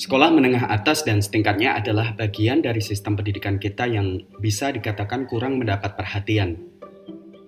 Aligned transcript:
Sekolah 0.00 0.32
menengah 0.32 0.64
atas 0.72 1.04
dan 1.04 1.20
setingkatnya 1.20 1.76
adalah 1.76 2.16
bagian 2.16 2.64
dari 2.64 2.80
sistem 2.80 3.20
pendidikan 3.20 3.60
kita 3.60 3.84
yang 3.84 4.24
bisa 4.40 4.72
dikatakan 4.72 5.28
kurang 5.28 5.60
mendapat 5.60 5.92
perhatian. 5.92 6.56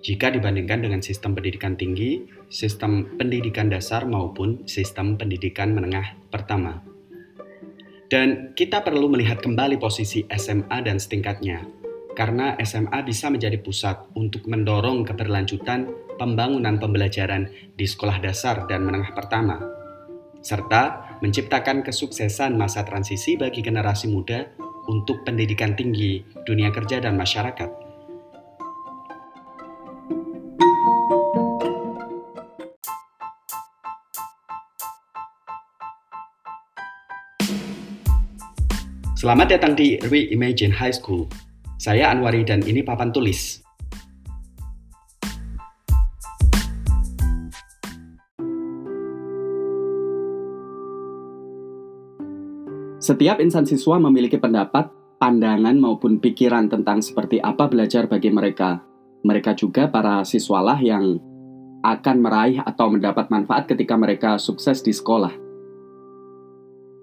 Jika 0.05 0.29
dibandingkan 0.29 0.85
dengan 0.85 1.01
sistem 1.01 1.33
pendidikan 1.33 1.73
tinggi, 1.73 2.21
sistem 2.53 3.17
pendidikan 3.17 3.73
dasar 3.73 4.05
maupun 4.05 4.69
sistem 4.69 5.17
pendidikan 5.17 5.73
menengah 5.73 6.13
pertama. 6.29 6.85
Dan 8.05 8.53
kita 8.53 8.85
perlu 8.85 9.09
melihat 9.09 9.41
kembali 9.41 9.81
posisi 9.81 10.21
SMA 10.29 10.77
dan 10.85 11.01
setingkatnya, 11.01 11.65
karena 12.13 12.53
SMA 12.61 13.01
bisa 13.01 13.33
menjadi 13.33 13.57
pusat 13.65 13.97
untuk 14.13 14.45
mendorong 14.45 15.09
keberlanjutan 15.09 15.89
pembangunan 16.21 16.77
pembelajaran 16.77 17.49
di 17.73 17.89
sekolah 17.89 18.21
dasar 18.21 18.69
dan 18.69 18.85
menengah 18.85 19.09
pertama 19.17 19.81
serta 20.43 21.12
menciptakan 21.23 21.87
kesuksesan 21.87 22.59
masa 22.59 22.83
transisi 22.83 23.39
bagi 23.39 23.63
generasi 23.63 24.11
muda 24.11 24.43
untuk 24.91 25.23
pendidikan 25.23 25.71
tinggi, 25.71 26.19
dunia 26.43 26.67
kerja, 26.67 26.99
dan 26.99 27.15
masyarakat. 27.15 27.71
Selamat 39.15 39.55
datang 39.55 39.79
di 39.79 39.95
Reimagine 40.03 40.75
High 40.75 40.99
School. 40.99 41.31
Saya 41.79 42.11
Anwari 42.11 42.43
dan 42.43 42.59
ini 42.67 42.83
papan 42.83 43.15
tulis. 43.15 43.62
Setiap 53.03 53.43
insan 53.43 53.67
siswa 53.67 53.99
memiliki 53.99 54.39
pendapat, 54.39 54.87
pandangan 55.19 55.75
maupun 55.75 56.23
pikiran 56.23 56.71
tentang 56.71 57.03
seperti 57.03 57.35
apa 57.43 57.67
belajar 57.67 58.07
bagi 58.07 58.31
mereka. 58.31 58.79
Mereka 59.27 59.59
juga 59.59 59.91
para 59.91 60.23
siswalah 60.23 60.79
yang 60.79 61.19
akan 61.83 62.17
meraih 62.23 62.63
atau 62.63 62.87
mendapat 62.87 63.27
manfaat 63.27 63.67
ketika 63.67 63.99
mereka 63.99 64.39
sukses 64.39 64.79
di 64.79 64.95
sekolah. 64.95 65.35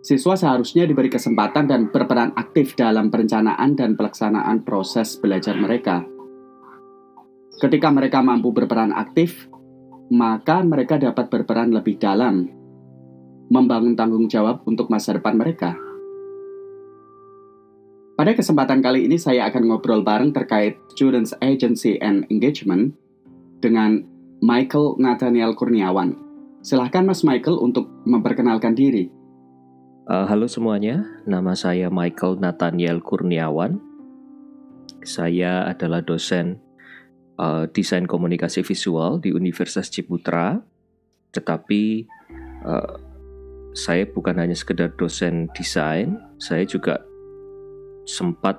Siswa 0.00 0.40
seharusnya 0.40 0.88
diberi 0.88 1.12
kesempatan 1.12 1.68
dan 1.68 1.92
berperan 1.92 2.32
aktif 2.32 2.72
dalam 2.80 3.12
perencanaan 3.12 3.76
dan 3.76 3.92
pelaksanaan 3.92 4.64
proses 4.64 5.20
belajar 5.20 5.52
mereka. 5.60 6.00
Ketika 7.60 7.92
mereka 7.92 8.24
mampu 8.24 8.56
berperan 8.56 8.96
aktif, 8.96 9.52
maka 10.08 10.64
mereka 10.64 10.96
dapat 10.96 11.28
berperan 11.28 11.76
lebih 11.76 12.00
dalam, 12.00 12.48
membangun 13.52 13.92
tanggung 13.92 14.32
jawab 14.32 14.64
untuk 14.64 14.88
masa 14.88 15.12
depan 15.12 15.36
mereka. 15.36 15.89
Pada 18.20 18.36
kesempatan 18.36 18.84
kali 18.84 19.08
ini 19.08 19.16
saya 19.16 19.48
akan 19.48 19.72
ngobrol 19.72 20.04
bareng 20.04 20.36
terkait 20.36 20.76
Students 20.92 21.32
Agency 21.40 21.96
and 22.04 22.28
Engagement 22.28 22.92
dengan 23.64 24.04
Michael 24.44 25.00
Nathaniel 25.00 25.56
Kurniawan. 25.56 26.20
Silahkan 26.60 27.00
Mas 27.00 27.24
Michael 27.24 27.56
untuk 27.56 27.88
memperkenalkan 28.04 28.76
diri. 28.76 29.08
Uh, 30.04 30.28
halo 30.28 30.52
semuanya, 30.52 31.00
nama 31.24 31.56
saya 31.56 31.88
Michael 31.88 32.44
Nathaniel 32.44 33.00
Kurniawan. 33.00 33.80
Saya 35.00 35.64
adalah 35.64 36.04
dosen 36.04 36.60
uh, 37.40 37.72
desain 37.72 38.04
komunikasi 38.04 38.60
visual 38.60 39.16
di 39.16 39.32
Universitas 39.32 39.88
Ciputra, 39.88 40.60
tetapi 41.32 42.04
uh, 42.68 43.00
saya 43.72 44.04
bukan 44.04 44.44
hanya 44.44 44.52
sekedar 44.52 44.92
dosen 45.00 45.48
desain, 45.56 46.20
saya 46.36 46.68
juga 46.68 47.08
sempat 48.10 48.58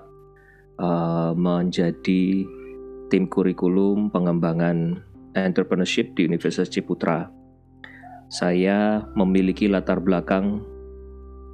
uh, 0.79 1.35
menjadi 1.35 2.47
tim 3.11 3.27
kurikulum 3.27 4.07
pengembangan 4.07 5.03
entrepreneurship 5.35 6.15
di 6.15 6.31
Universitas 6.31 6.71
Ciputra. 6.71 7.27
Saya 8.31 9.03
memiliki 9.19 9.67
latar 9.67 9.99
belakang 9.99 10.63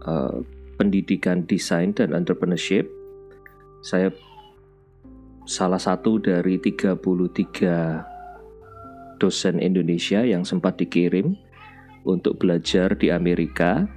uh, 0.06 0.46
pendidikan 0.78 1.50
desain 1.50 1.98
dan 1.98 2.14
entrepreneurship. 2.14 2.86
Saya 3.82 4.14
salah 5.50 5.82
satu 5.82 6.22
dari 6.22 6.62
33 6.62 9.18
dosen 9.18 9.58
Indonesia 9.58 10.22
yang 10.22 10.46
sempat 10.46 10.78
dikirim 10.78 11.34
untuk 12.06 12.38
belajar 12.38 12.94
di 12.94 13.10
Amerika 13.10 13.90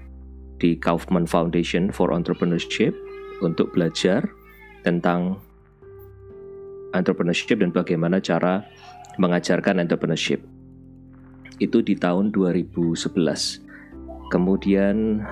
di 0.56 0.80
Kaufman 0.80 1.28
Foundation 1.28 1.92
for 1.92 2.16
Entrepreneurship 2.16 2.96
untuk 3.44 3.72
belajar 3.74 4.28
tentang 4.84 5.40
entrepreneurship 6.96 7.60
dan 7.60 7.70
bagaimana 7.70 8.18
cara 8.18 8.64
mengajarkan 9.20 9.82
entrepreneurship. 9.82 10.40
Itu 11.60 11.84
di 11.84 11.94
tahun 11.98 12.32
2011. 12.32 13.10
Kemudian 14.30 15.26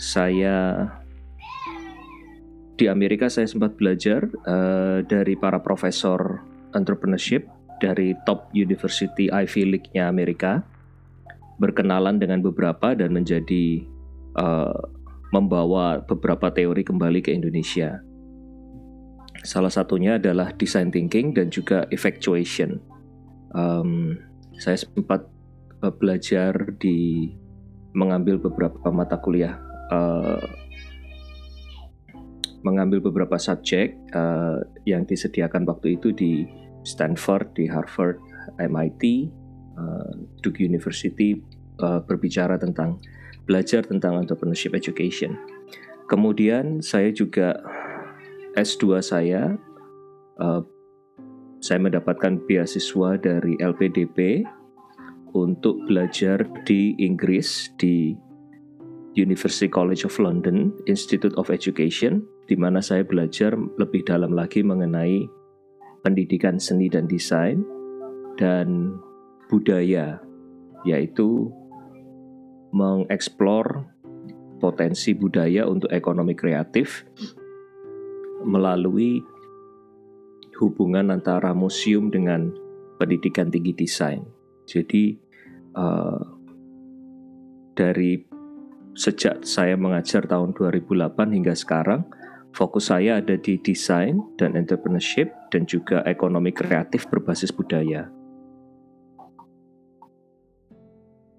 saya 0.00 0.88
di 2.80 2.88
Amerika 2.88 3.28
saya 3.28 3.46
sempat 3.46 3.76
belajar 3.76 4.26
uh, 4.48 5.04
dari 5.04 5.36
para 5.36 5.60
profesor 5.60 6.40
entrepreneurship 6.72 7.44
dari 7.78 8.14
top 8.24 8.48
university 8.54 9.28
Ivy 9.28 9.76
League-nya 9.76 10.06
Amerika, 10.06 10.62
berkenalan 11.58 12.16
dengan 12.22 12.38
beberapa 12.40 12.94
dan 12.94 13.10
menjadi 13.10 13.82
uh, 14.38 15.01
membawa 15.32 16.04
beberapa 16.04 16.52
teori 16.52 16.84
kembali 16.84 17.24
ke 17.24 17.32
Indonesia. 17.32 18.04
Salah 19.42 19.72
satunya 19.72 20.20
adalah 20.20 20.52
design 20.54 20.92
thinking 20.92 21.34
dan 21.34 21.48
juga 21.48 21.88
effectuation. 21.90 22.78
Um, 23.56 24.20
saya 24.60 24.78
sempat 24.78 25.26
uh, 25.82 25.90
belajar 25.90 26.54
di 26.78 27.32
mengambil 27.96 28.38
beberapa 28.38 28.92
mata 28.92 29.18
kuliah, 29.18 29.56
uh, 29.90 30.40
mengambil 32.62 33.02
beberapa 33.02 33.40
subjek 33.40 33.98
uh, 34.14 34.62
yang 34.86 35.08
disediakan 35.08 35.66
waktu 35.66 35.98
itu 35.98 36.14
di 36.14 36.46
Stanford, 36.86 37.56
di 37.58 37.66
Harvard, 37.66 38.20
MIT, 38.60 39.32
uh, 39.80 40.12
Duke 40.44 40.62
University 40.62 41.40
uh, 41.82 41.98
berbicara 42.04 42.60
tentang 42.60 43.02
belajar 43.44 43.82
tentang 43.82 44.22
entrepreneurship 44.22 44.74
education. 44.76 45.38
Kemudian 46.06 46.82
saya 46.84 47.10
juga 47.10 47.56
S2 48.58 49.00
saya 49.00 49.56
uh, 50.38 50.62
saya 51.62 51.78
mendapatkan 51.78 52.42
beasiswa 52.50 53.16
dari 53.22 53.54
LPDP 53.62 54.42
untuk 55.32 55.78
belajar 55.88 56.44
di 56.68 56.92
Inggris 56.98 57.72
di 57.78 58.12
University 59.14 59.70
College 59.70 60.04
of 60.04 60.18
London 60.18 60.74
Institute 60.90 61.32
of 61.38 61.48
Education 61.48 62.24
di 62.50 62.58
mana 62.58 62.82
saya 62.82 63.06
belajar 63.06 63.54
lebih 63.78 64.04
dalam 64.04 64.34
lagi 64.34 64.60
mengenai 64.60 65.24
pendidikan 66.02 66.58
seni 66.58 66.90
dan 66.90 67.06
desain 67.06 67.62
dan 68.36 68.98
budaya 69.46 70.18
yaitu 70.82 71.48
mengeksplor 72.72 73.84
potensi 74.58 75.12
budaya 75.12 75.68
untuk 75.68 75.92
ekonomi 75.92 76.32
kreatif 76.32 77.04
melalui 78.42 79.22
hubungan 80.58 81.10
antara 81.10 81.50
museum 81.54 82.10
dengan 82.10 82.50
pendidikan 82.96 83.50
tinggi 83.50 83.74
desain. 83.74 84.22
Jadi 84.66 85.18
uh, 85.74 86.22
dari 87.74 88.22
sejak 88.94 89.42
saya 89.42 89.74
mengajar 89.74 90.28
tahun 90.28 90.54
2008 90.54 91.34
hingga 91.34 91.54
sekarang, 91.56 92.06
fokus 92.54 92.92
saya 92.92 93.18
ada 93.18 93.34
di 93.34 93.58
desain 93.58 94.20
dan 94.38 94.54
entrepreneurship 94.54 95.32
dan 95.50 95.64
juga 95.66 96.04
ekonomi 96.06 96.52
kreatif 96.54 97.08
berbasis 97.08 97.50
budaya. 97.50 98.21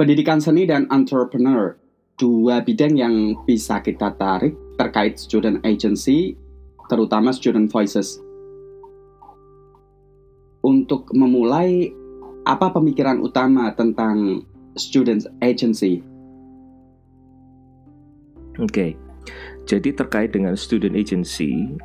Pendidikan 0.03 0.43
seni 0.43 0.67
dan 0.67 0.83
entrepreneur, 0.91 1.79
dua 2.19 2.59
bidang 2.59 2.99
yang 2.99 3.39
bisa 3.47 3.79
kita 3.79 4.11
tarik 4.19 4.51
terkait 4.75 5.15
student 5.15 5.63
agency, 5.63 6.35
terutama 6.91 7.31
student 7.31 7.71
voices. 7.71 8.19
Untuk 10.59 11.07
memulai, 11.15 11.87
apa 12.43 12.75
pemikiran 12.75 13.23
utama 13.23 13.71
tentang 13.79 14.43
student 14.75 15.23
agency? 15.39 16.03
Oke, 18.59 18.59
okay. 18.59 18.91
jadi 19.63 19.95
terkait 19.95 20.35
dengan 20.35 20.59
student 20.59 20.99
agency, 20.99 21.79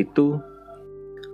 itu 0.00 0.40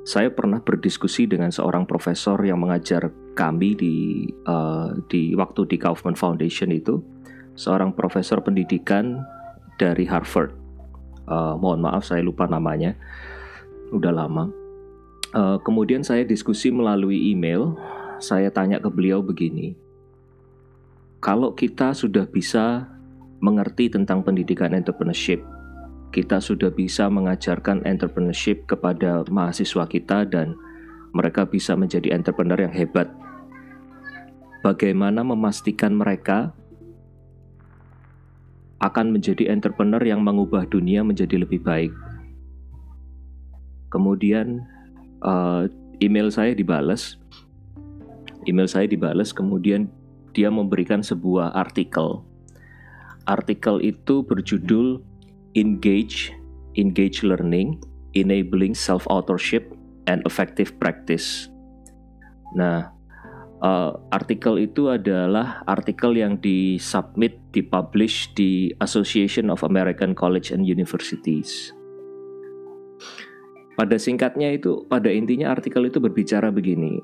saya 0.04 0.28
pernah 0.28 0.60
berdiskusi 0.60 1.24
dengan 1.24 1.48
seorang 1.48 1.88
profesor 1.88 2.36
yang 2.44 2.60
mengajar 2.60 3.08
kami 3.32 3.72
di 3.72 4.28
uh, 4.44 4.92
di 5.08 5.32
waktu 5.32 5.64
di 5.64 5.80
Kaufman 5.80 6.12
Foundation 6.12 6.68
itu 6.68 7.00
seorang 7.56 7.96
profesor 7.96 8.44
pendidikan 8.44 9.24
dari 9.80 10.04
Harvard. 10.04 10.52
Uh, 11.24 11.56
mohon 11.56 11.80
maaf 11.80 12.04
saya 12.04 12.20
lupa 12.20 12.44
namanya, 12.44 12.92
udah 13.96 14.12
lama. 14.12 14.52
Uh, 15.32 15.56
kemudian 15.64 16.04
saya 16.04 16.22
diskusi 16.22 16.68
melalui 16.68 17.32
email. 17.32 17.74
Saya 18.20 18.48
tanya 18.52 18.78
ke 18.78 18.88
beliau 18.88 19.20
begini, 19.20 19.74
kalau 21.18 21.56
kita 21.56 21.96
sudah 21.96 22.24
bisa 22.28 22.86
mengerti 23.42 23.90
tentang 23.90 24.22
pendidikan 24.22 24.70
entrepreneurship, 24.72 25.42
kita 26.14 26.38
sudah 26.38 26.70
bisa 26.70 27.10
mengajarkan 27.10 27.82
entrepreneurship 27.82 28.70
kepada 28.70 29.26
mahasiswa 29.26 29.82
kita 29.90 30.22
dan 30.22 30.54
mereka 31.10 31.42
bisa 31.42 31.74
menjadi 31.74 32.14
entrepreneur 32.14 32.62
yang 32.62 32.70
hebat. 32.70 33.10
Bagaimana 34.62 35.26
memastikan 35.26 35.90
mereka 35.90 36.54
akan 38.78 39.10
menjadi 39.10 39.50
entrepreneur 39.50 39.98
yang 39.98 40.22
mengubah 40.22 40.70
dunia 40.70 41.02
menjadi 41.02 41.42
lebih 41.42 41.58
baik? 41.66 41.90
Kemudian 43.90 44.62
uh, 45.18 45.66
email 45.98 46.30
saya 46.30 46.54
dibalas, 46.54 47.18
email 48.46 48.70
saya 48.70 48.86
dibalas, 48.86 49.34
kemudian 49.34 49.90
dia 50.30 50.46
memberikan 50.46 51.02
sebuah 51.02 51.58
artikel. 51.58 52.22
Artikel 53.26 53.82
itu 53.82 54.22
berjudul 54.22 55.13
engage, 55.54 56.34
engage 56.74 57.22
learning, 57.22 57.78
enabling 58.14 58.74
self-authorship, 58.74 59.70
and 60.06 60.20
effective 60.26 60.76
practice. 60.78 61.48
Nah, 62.54 62.94
uh, 63.64 63.96
artikel 64.12 64.60
itu 64.60 64.90
adalah 64.92 65.64
artikel 65.64 66.14
yang 66.14 66.38
disubmit, 66.38 67.40
dipublish 67.54 68.30
di 68.36 68.74
Association 68.82 69.48
of 69.48 69.64
American 69.64 70.12
College 70.12 70.50
and 70.52 70.66
Universities. 70.66 71.72
Pada 73.74 73.98
singkatnya 73.98 74.54
itu, 74.54 74.86
pada 74.86 75.10
intinya 75.10 75.50
artikel 75.50 75.90
itu 75.90 75.98
berbicara 75.98 76.54
begini. 76.54 77.02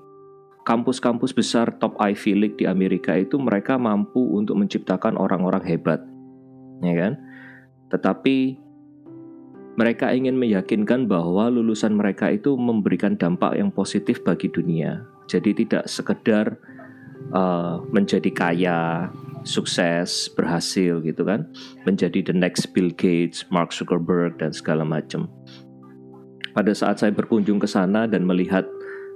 Kampus-kampus 0.62 1.34
besar 1.34 1.74
top 1.82 1.98
Ivy 1.98 2.32
League 2.36 2.58
di 2.62 2.68
Amerika 2.68 3.16
itu 3.18 3.40
mereka 3.42 3.74
mampu 3.74 4.22
untuk 4.38 4.54
menciptakan 4.54 5.18
orang-orang 5.18 5.66
hebat. 5.66 5.98
Ya 6.78 6.94
kan? 6.94 7.18
Tetapi 7.90 8.56
mereka 9.78 10.12
ingin 10.12 10.36
meyakinkan 10.36 11.06
bahwa 11.06 11.48
lulusan 11.48 11.94
mereka 11.96 12.28
itu 12.30 12.52
memberikan 12.58 13.16
dampak 13.16 13.56
yang 13.56 13.70
positif 13.72 14.20
bagi 14.20 14.50
dunia. 14.50 15.06
Jadi 15.30 15.64
tidak 15.64 15.86
sekedar 15.86 16.58
uh, 17.32 17.80
menjadi 17.88 18.30
kaya, 18.34 19.08
sukses, 19.46 20.28
berhasil 20.36 21.00
gitu 21.00 21.22
kan, 21.24 21.48
menjadi 21.88 22.20
the 22.20 22.34
next 22.34 22.76
Bill 22.76 22.92
Gates, 22.92 23.46
Mark 23.48 23.72
Zuckerberg 23.72 24.36
dan 24.42 24.52
segala 24.52 24.84
macam. 24.84 25.30
Pada 26.50 26.74
saat 26.74 26.98
saya 26.98 27.14
berkunjung 27.14 27.62
ke 27.62 27.68
sana 27.70 28.10
dan 28.10 28.26
melihat 28.26 28.66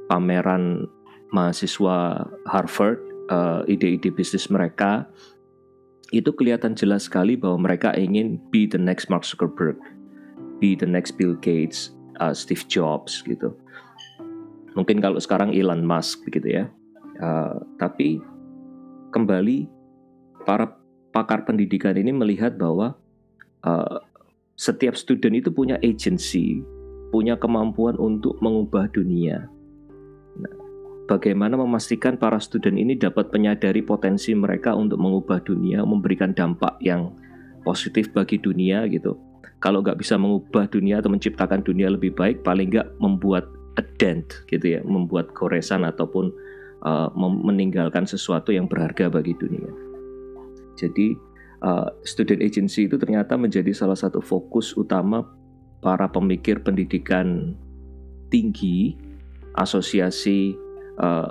pameran 0.07 0.87
mahasiswa 1.35 2.31
Harvard, 2.47 3.03
uh, 3.29 3.67
ide-ide 3.67 4.15
bisnis 4.15 4.47
mereka, 4.49 5.11
itu 6.15 6.31
kelihatan 6.31 6.79
jelas 6.79 7.11
sekali 7.11 7.35
bahwa 7.35 7.67
mereka 7.67 7.91
ingin 7.99 8.39
be 8.55 8.71
the 8.71 8.79
next 8.79 9.11
Mark 9.11 9.27
Zuckerberg, 9.27 9.75
be 10.63 10.79
the 10.79 10.87
next 10.87 11.19
Bill 11.19 11.35
Gates, 11.43 11.91
uh, 12.23 12.31
Steve 12.31 12.63
Jobs 12.71 13.19
gitu. 13.27 13.51
Mungkin 14.79 15.03
kalau 15.03 15.19
sekarang 15.19 15.51
Elon 15.51 15.83
Musk 15.83 16.23
begitu 16.23 16.63
ya. 16.63 16.65
Uh, 17.19 17.63
tapi 17.79 18.23
kembali 19.15 19.71
para 20.43 20.75
pakar 21.15 21.47
pendidikan 21.47 21.95
ini 21.95 22.11
melihat 22.11 22.59
bahwa 22.59 22.99
uh, 23.63 24.03
setiap 24.55 24.95
student 24.95 25.35
itu 25.35 25.51
punya 25.51 25.79
agency, 25.83 26.63
punya 27.11 27.39
kemampuan 27.39 27.99
untuk 27.99 28.39
mengubah 28.39 28.91
dunia. 28.91 29.51
Bagaimana 31.05 31.61
memastikan 31.61 32.17
para 32.17 32.41
student 32.41 32.81
ini 32.81 32.97
dapat 32.97 33.29
menyadari 33.29 33.85
potensi 33.85 34.33
mereka 34.33 34.73
untuk 34.73 34.97
mengubah 34.97 35.45
dunia, 35.45 35.85
memberikan 35.85 36.33
dampak 36.33 36.81
yang 36.81 37.13
positif 37.61 38.09
bagi 38.17 38.41
dunia 38.41 38.89
gitu. 38.89 39.21
Kalau 39.61 39.85
nggak 39.85 40.01
bisa 40.01 40.17
mengubah 40.17 40.65
dunia 40.73 41.05
atau 41.05 41.13
menciptakan 41.13 41.61
dunia 41.61 41.93
lebih 41.93 42.17
baik, 42.17 42.41
paling 42.41 42.73
nggak 42.73 42.89
membuat 43.05 43.45
a 43.77 43.85
dent 44.01 44.25
gitu 44.49 44.77
ya, 44.77 44.81
membuat 44.81 45.29
goresan 45.37 45.85
ataupun 45.85 46.33
uh, 46.89 47.13
meninggalkan 47.21 48.09
sesuatu 48.09 48.49
yang 48.57 48.65
berharga 48.65 49.13
bagi 49.13 49.37
dunia. 49.37 49.69
Jadi 50.81 51.13
uh, 51.61 51.93
student 52.09 52.41
agency 52.41 52.89
itu 52.89 52.97
ternyata 52.97 53.37
menjadi 53.37 53.77
salah 53.77 53.97
satu 53.97 54.25
fokus 54.25 54.73
utama 54.73 55.21
para 55.85 56.09
pemikir 56.09 56.65
pendidikan 56.65 57.53
tinggi, 58.33 58.97
asosiasi 59.53 60.64
uh, 61.01 61.31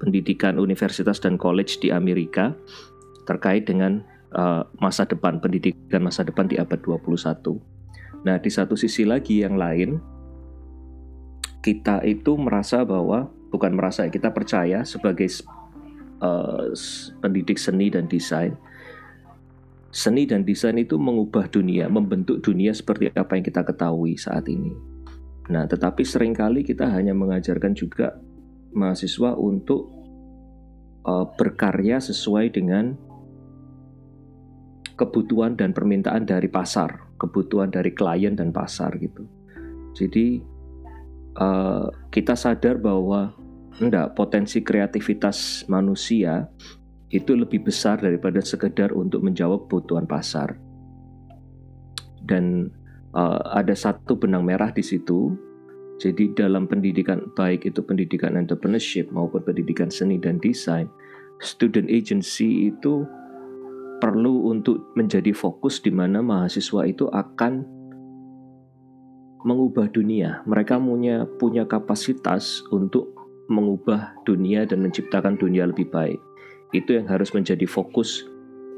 pendidikan 0.00 0.56
universitas 0.56 1.20
dan 1.20 1.36
college 1.36 1.78
di 1.84 1.92
Amerika 1.92 2.56
terkait 3.28 3.68
dengan 3.68 4.00
uh, 4.34 4.64
masa 4.80 5.04
depan 5.04 5.38
pendidikan 5.38 6.02
masa 6.02 6.24
depan 6.24 6.48
di 6.48 6.56
abad 6.56 6.80
21. 6.80 7.60
Nah, 8.24 8.36
di 8.36 8.50
satu 8.52 8.76
sisi 8.76 9.04
lagi 9.04 9.40
yang 9.44 9.56
lain 9.56 10.00
kita 11.60 12.00
itu 12.08 12.40
merasa 12.40 12.84
bahwa 12.88 13.28
bukan 13.52 13.76
merasa 13.76 14.08
kita 14.08 14.32
percaya 14.32 14.80
sebagai 14.84 15.28
uh, 16.24 16.72
pendidik 17.20 17.60
seni 17.60 17.92
dan 17.92 18.08
desain 18.08 18.56
seni 19.90 20.22
dan 20.22 20.46
desain 20.46 20.78
itu 20.78 20.94
mengubah 20.96 21.50
dunia, 21.50 21.90
membentuk 21.90 22.38
dunia 22.40 22.70
seperti 22.70 23.10
apa 23.10 23.34
yang 23.34 23.44
kita 23.44 23.66
ketahui 23.66 24.14
saat 24.14 24.46
ini. 24.46 24.70
Nah, 25.50 25.66
tetapi 25.66 26.06
sering 26.06 26.30
kali 26.30 26.62
kita 26.62 26.86
hanya 26.86 27.10
mengajarkan 27.10 27.74
juga 27.74 28.14
mahasiswa 28.72 29.34
untuk 29.36 29.90
uh, 31.06 31.26
berkarya 31.34 31.98
sesuai 31.98 32.54
dengan 32.54 32.94
kebutuhan 35.00 35.56
dan 35.56 35.72
permintaan 35.72 36.28
dari 36.28 36.46
pasar, 36.52 37.16
kebutuhan 37.16 37.72
dari 37.72 37.96
klien 37.96 38.36
dan 38.36 38.52
pasar 38.52 38.92
gitu. 39.00 39.24
Jadi 39.96 40.44
uh, 41.40 41.88
kita 42.12 42.36
sadar 42.36 42.76
bahwa 42.76 43.32
enggak 43.80 44.12
potensi 44.12 44.60
kreativitas 44.60 45.64
manusia 45.72 46.52
itu 47.10 47.32
lebih 47.34 47.66
besar 47.66 47.98
daripada 47.98 48.38
sekedar 48.44 48.92
untuk 48.92 49.24
menjawab 49.24 49.66
kebutuhan 49.66 50.04
pasar. 50.04 50.54
Dan 52.20 52.70
uh, 53.16 53.40
ada 53.56 53.74
satu 53.74 54.20
benang 54.20 54.44
merah 54.46 54.70
di 54.70 54.84
situ 54.84 55.34
jadi 56.00 56.32
dalam 56.32 56.64
pendidikan 56.64 57.28
baik 57.36 57.68
itu 57.68 57.84
pendidikan 57.84 58.40
entrepreneurship 58.40 59.12
maupun 59.12 59.44
pendidikan 59.44 59.92
seni 59.92 60.16
dan 60.16 60.40
desain, 60.40 60.88
student 61.44 61.92
agency 61.92 62.72
itu 62.72 63.04
perlu 64.00 64.48
untuk 64.48 64.96
menjadi 64.96 65.36
fokus 65.36 65.84
di 65.84 65.92
mana 65.92 66.24
mahasiswa 66.24 66.88
itu 66.88 67.04
akan 67.12 67.68
mengubah 69.44 69.92
dunia. 69.92 70.40
Mereka 70.48 70.80
punya 70.80 71.28
punya 71.36 71.68
kapasitas 71.68 72.64
untuk 72.72 73.12
mengubah 73.52 74.16
dunia 74.24 74.64
dan 74.64 74.80
menciptakan 74.80 75.36
dunia 75.36 75.68
lebih 75.68 75.92
baik. 75.92 76.16
Itu 76.72 76.96
yang 76.96 77.12
harus 77.12 77.28
menjadi 77.36 77.68
fokus 77.68 78.24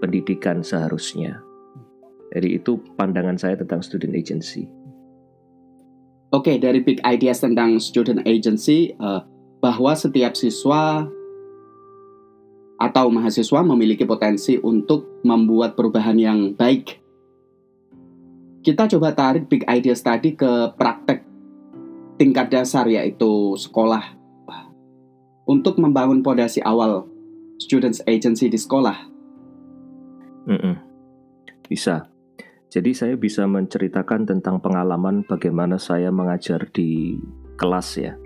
pendidikan 0.03 0.67
seharusnya. 0.67 1.39
Jadi 2.35 2.59
itu 2.59 2.83
pandangan 2.99 3.39
saya 3.39 3.55
tentang 3.63 3.79
student 3.79 4.19
agency. 4.19 4.82
Oke, 6.33 6.57
dari 6.57 6.81
big 6.81 6.97
ideas 7.05 7.45
tentang 7.45 7.77
student 7.77 8.25
agency, 8.25 8.97
uh, 8.97 9.21
bahwa 9.61 9.93
setiap 9.93 10.33
siswa 10.33 11.05
atau 12.81 13.07
mahasiswa 13.13 13.61
memiliki 13.63 14.03
potensi 14.09 14.57
untuk 14.59 15.23
membuat 15.23 15.77
perubahan 15.77 16.19
yang 16.19 16.41
baik. 16.57 16.99
Kita 18.65 18.89
coba 18.91 19.15
tarik 19.15 19.47
big 19.47 19.63
ideas 19.69 20.01
tadi 20.03 20.35
ke 20.35 20.73
praktek 20.75 21.23
tingkat 22.19 22.51
dasar 22.51 22.89
yaitu 22.89 23.55
sekolah. 23.55 24.19
Untuk 25.43 25.77
membangun 25.79 26.23
fondasi 26.23 26.63
awal 26.63 27.07
students 27.59 28.01
agency 28.07 28.47
di 28.47 28.59
sekolah. 28.59 28.95
Mm 30.47 30.59
-mm. 30.59 30.75
Bisa. 31.67 32.12
Jadi 32.73 32.97
saya 32.97 33.21
bisa 33.21 33.45
menceritakan 33.45 34.25
tentang 34.25 34.57
pengalaman 34.57 35.29
bagaimana 35.29 35.77
saya 35.77 36.09
mengajar 36.09 36.73
di 36.73 37.21
kelas 37.61 38.01
ya. 38.01 38.17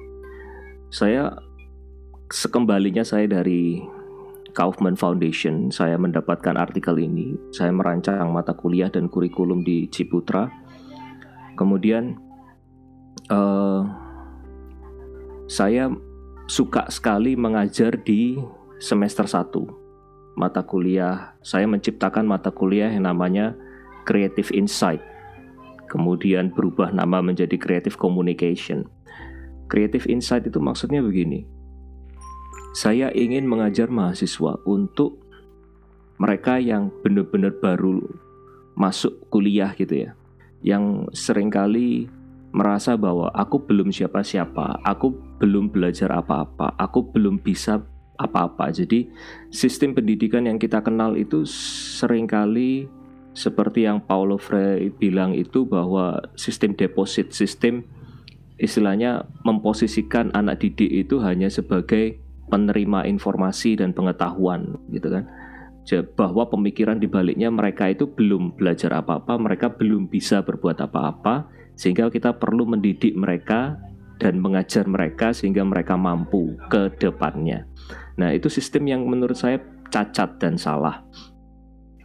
Saya 0.86 1.34
sekembalinya 2.30 3.02
saya 3.02 3.26
dari 3.26 3.82
Kaufman 4.54 4.94
Foundation, 4.94 5.74
saya 5.74 5.98
mendapatkan 5.98 6.54
artikel 6.54 6.94
ini. 7.02 7.34
Saya 7.50 7.74
merancang 7.74 8.30
mata 8.30 8.54
kuliah 8.54 8.86
dan 8.86 9.10
kurikulum 9.10 9.66
di 9.66 9.90
Ciputra. 9.90 10.46
Kemudian 11.58 12.14
uh, 13.26 13.82
saya 15.50 15.90
suka 16.46 16.86
sekali 16.86 17.34
mengajar 17.34 17.98
di 17.98 18.38
semester 18.78 19.26
1 19.26 20.38
mata 20.38 20.62
kuliah. 20.62 21.34
Saya 21.42 21.66
menciptakan 21.66 22.22
mata 22.30 22.54
kuliah 22.54 22.94
yang 22.94 23.10
namanya 23.10 23.65
Creative 24.06 24.48
Insight. 24.54 25.02
Kemudian 25.90 26.54
berubah 26.54 26.94
nama 26.94 27.18
menjadi 27.18 27.58
Creative 27.58 27.98
Communication. 27.98 28.86
Creative 29.66 30.06
Insight 30.06 30.46
itu 30.46 30.62
maksudnya 30.62 31.02
begini. 31.02 31.44
Saya 32.72 33.10
ingin 33.10 33.50
mengajar 33.50 33.90
mahasiswa 33.90 34.62
untuk 34.62 35.18
mereka 36.22 36.56
yang 36.62 36.94
benar-benar 37.02 37.58
baru 37.58 38.00
masuk 38.78 39.26
kuliah 39.28 39.72
gitu 39.74 40.08
ya. 40.08 40.10
Yang 40.62 41.10
sering 41.16 41.50
kali 41.50 42.08
merasa 42.56 42.96
bahwa 42.96 43.28
aku 43.36 43.60
belum 43.64 43.92
siapa-siapa, 43.92 44.80
aku 44.84 45.12
belum 45.42 45.68
belajar 45.72 46.08
apa-apa, 46.14 46.72
aku 46.80 47.04
belum 47.12 47.40
bisa 47.40 47.84
apa-apa. 48.16 48.72
Jadi 48.72 49.08
sistem 49.52 49.92
pendidikan 49.92 50.48
yang 50.48 50.56
kita 50.56 50.80
kenal 50.80 51.16
itu 51.20 51.44
sering 51.48 52.24
kali 52.24 52.88
seperti 53.36 53.84
yang 53.84 54.00
Paulo 54.00 54.40
Freire 54.40 54.88
bilang 54.96 55.36
itu 55.36 55.68
bahwa 55.68 56.24
sistem 56.40 56.72
deposit, 56.72 57.36
sistem 57.36 57.84
istilahnya 58.56 59.28
memposisikan 59.44 60.32
anak 60.32 60.64
didik 60.64 60.88
itu 60.88 61.20
hanya 61.20 61.52
sebagai 61.52 62.16
penerima 62.48 63.04
informasi 63.04 63.76
dan 63.76 63.92
pengetahuan 63.92 64.80
gitu 64.88 65.12
kan 65.12 65.28
bahwa 66.18 66.50
pemikiran 66.50 66.98
di 66.98 67.06
baliknya 67.06 67.46
mereka 67.46 67.86
itu 67.86 68.10
belum 68.10 68.58
belajar 68.58 68.90
apa-apa, 68.98 69.38
mereka 69.38 69.70
belum 69.70 70.10
bisa 70.10 70.42
berbuat 70.42 70.82
apa-apa, 70.82 71.46
sehingga 71.78 72.10
kita 72.10 72.34
perlu 72.42 72.66
mendidik 72.66 73.14
mereka 73.14 73.78
dan 74.18 74.42
mengajar 74.42 74.88
mereka 74.90 75.30
sehingga 75.30 75.62
mereka 75.62 75.94
mampu 75.94 76.58
ke 76.66 76.90
depannya. 76.98 77.70
Nah, 78.18 78.34
itu 78.34 78.50
sistem 78.50 78.90
yang 78.90 79.06
menurut 79.06 79.38
saya 79.38 79.62
cacat 79.92 80.42
dan 80.42 80.58
salah. 80.58 81.06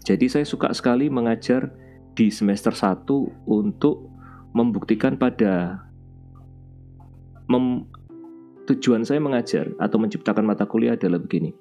Jadi 0.01 0.25
saya 0.27 0.45
suka 0.45 0.73
sekali 0.73 1.07
mengajar 1.07 1.69
di 2.17 2.33
semester 2.33 2.73
1 2.73 3.05
untuk 3.47 4.09
membuktikan 4.51 5.15
pada 5.15 5.85
mem, 7.47 7.85
tujuan 8.67 9.05
saya 9.05 9.21
mengajar 9.21 9.71
atau 9.77 10.01
menciptakan 10.01 10.43
mata 10.43 10.65
kuliah 10.67 10.97
adalah 10.97 11.21
begini 11.21 11.55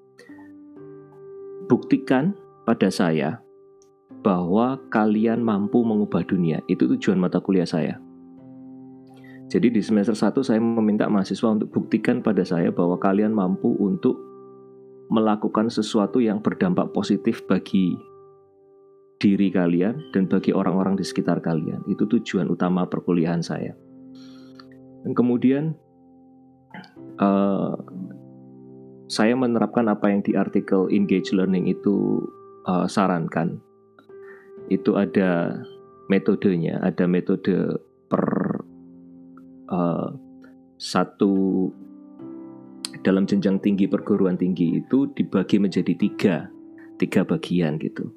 buktikan 1.70 2.34
pada 2.66 2.90
saya 2.90 3.38
bahwa 4.26 4.82
kalian 4.90 5.38
mampu 5.38 5.86
mengubah 5.86 6.26
dunia. 6.26 6.58
Itu 6.66 6.90
tujuan 6.90 7.22
mata 7.22 7.38
kuliah 7.38 7.64
saya. 7.64 8.02
Jadi 9.46 9.70
di 9.70 9.78
semester 9.78 10.18
1 10.18 10.42
saya 10.42 10.58
meminta 10.58 11.06
mahasiswa 11.06 11.46
untuk 11.54 11.70
buktikan 11.70 12.18
pada 12.18 12.42
saya 12.42 12.74
bahwa 12.74 12.98
kalian 12.98 13.30
mampu 13.30 13.70
untuk 13.78 14.18
melakukan 15.10 15.70
sesuatu 15.70 16.18
yang 16.18 16.42
berdampak 16.42 16.90
positif 16.90 17.42
bagi 17.46 17.98
diri 19.20 19.52
kalian 19.52 20.00
dan 20.16 20.24
bagi 20.26 20.50
orang-orang 20.50 20.96
di 20.96 21.04
sekitar 21.04 21.44
kalian. 21.44 21.84
Itu 21.86 22.08
tujuan 22.08 22.48
utama 22.48 22.88
perkuliahan 22.88 23.44
saya. 23.44 23.76
Dan 25.04 25.12
kemudian 25.12 25.76
uh, 27.20 27.76
saya 29.12 29.36
menerapkan 29.36 29.86
apa 29.92 30.08
yang 30.08 30.24
di 30.24 30.34
artikel 30.34 30.88
Engage 30.88 31.36
Learning 31.36 31.68
itu 31.68 32.24
uh, 32.64 32.88
sarankan. 32.88 33.60
Itu 34.72 34.96
ada 34.96 35.60
metodenya, 36.08 36.80
ada 36.80 37.04
metode 37.04 37.76
per 38.08 38.24
uh, 39.68 40.08
satu 40.80 41.68
dalam 43.04 43.28
jenjang 43.28 43.60
tinggi 43.60 43.84
perguruan 43.84 44.36
tinggi 44.40 44.80
itu 44.80 45.08
dibagi 45.12 45.60
menjadi 45.60 45.92
tiga, 45.96 46.36
tiga 46.96 47.24
bagian 47.24 47.76
gitu. 47.80 48.08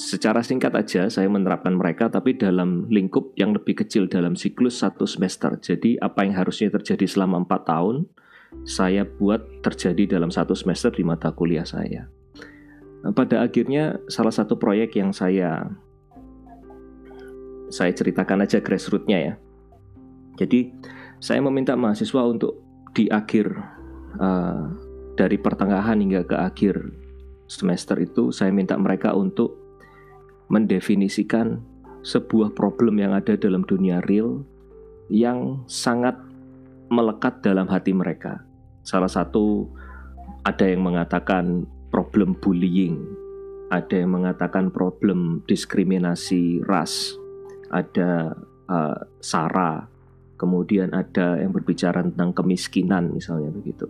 Secara 0.00 0.40
singkat 0.40 0.72
aja 0.72 1.12
saya 1.12 1.28
menerapkan 1.28 1.76
mereka 1.76 2.08
tapi 2.08 2.32
dalam 2.32 2.88
lingkup 2.88 3.36
yang 3.36 3.52
lebih 3.52 3.84
kecil 3.84 4.08
dalam 4.08 4.32
siklus 4.32 4.80
satu 4.80 5.04
semester. 5.04 5.60
Jadi 5.60 6.00
apa 6.00 6.24
yang 6.24 6.40
harusnya 6.40 6.72
terjadi 6.72 7.04
selama 7.04 7.44
empat 7.44 7.68
tahun 7.68 8.08
saya 8.64 9.04
buat 9.04 9.60
terjadi 9.60 10.16
dalam 10.16 10.32
satu 10.32 10.56
semester 10.56 10.88
di 10.88 11.04
mata 11.04 11.28
kuliah 11.36 11.68
saya. 11.68 12.08
Nah, 13.04 13.12
pada 13.12 13.44
akhirnya 13.44 14.00
salah 14.08 14.32
satu 14.32 14.56
proyek 14.56 14.96
yang 14.96 15.12
saya 15.12 15.68
saya 17.68 17.92
ceritakan 17.92 18.48
aja 18.48 18.64
grassrootsnya 18.64 19.18
ya. 19.20 19.34
Jadi 20.40 20.72
saya 21.20 21.44
meminta 21.44 21.76
mahasiswa 21.76 22.24
untuk 22.24 22.56
di 22.96 23.04
akhir 23.12 23.52
uh, 24.16 24.64
dari 25.12 25.36
pertengahan 25.36 26.00
hingga 26.00 26.24
ke 26.24 26.40
akhir 26.40 26.88
semester 27.52 28.00
itu 28.00 28.32
saya 28.32 28.48
minta 28.48 28.80
mereka 28.80 29.12
untuk 29.12 29.59
mendefinisikan 30.50 31.62
sebuah 32.02 32.52
problem 32.58 32.98
yang 32.98 33.14
ada 33.14 33.38
dalam 33.38 33.62
dunia 33.64 34.02
real 34.10 34.42
yang 35.06 35.62
sangat 35.70 36.18
melekat 36.90 37.38
dalam 37.40 37.70
hati 37.70 37.94
mereka. 37.94 38.42
Salah 38.82 39.10
satu 39.10 39.70
ada 40.42 40.66
yang 40.66 40.82
mengatakan 40.82 41.68
problem 41.94 42.34
bullying, 42.42 42.98
ada 43.70 44.02
yang 44.02 44.10
mengatakan 44.10 44.74
problem 44.74 45.46
diskriminasi 45.46 46.66
ras, 46.66 47.14
ada 47.70 48.34
uh, 48.66 48.98
sara, 49.22 49.86
kemudian 50.40 50.90
ada 50.96 51.38
yang 51.38 51.52
berbicara 51.54 52.02
tentang 52.02 52.32
kemiskinan 52.34 53.14
misalnya 53.14 53.52
begitu. 53.52 53.86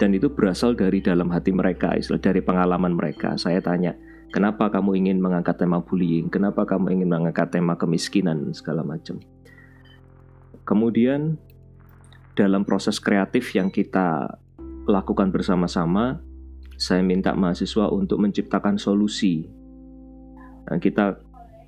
Dan 0.00 0.16
itu 0.16 0.32
berasal 0.32 0.72
dari 0.72 1.04
dalam 1.04 1.28
hati 1.28 1.52
mereka, 1.52 1.92
istilah 1.92 2.22
dari 2.22 2.40
pengalaman 2.40 2.96
mereka. 2.96 3.36
Saya 3.36 3.60
tanya, 3.60 3.92
kenapa 4.30 4.70
kamu 4.70 4.96
ingin 5.04 5.18
mengangkat 5.18 5.58
tema 5.58 5.82
bullying? 5.82 6.30
Kenapa 6.30 6.64
kamu 6.64 6.98
ingin 6.98 7.08
mengangkat 7.10 7.50
tema 7.50 7.74
kemiskinan 7.76 8.54
segala 8.54 8.86
macam? 8.86 9.18
Kemudian 10.64 11.36
dalam 12.38 12.62
proses 12.62 13.02
kreatif 13.02 13.52
yang 13.52 13.68
kita 13.68 14.38
lakukan 14.86 15.34
bersama-sama, 15.34 16.22
saya 16.80 17.04
minta 17.04 17.36
mahasiswa 17.36 17.92
untuk 17.92 18.22
menciptakan 18.22 18.80
solusi. 18.80 19.44
Nah, 20.70 20.78
kita 20.80 21.20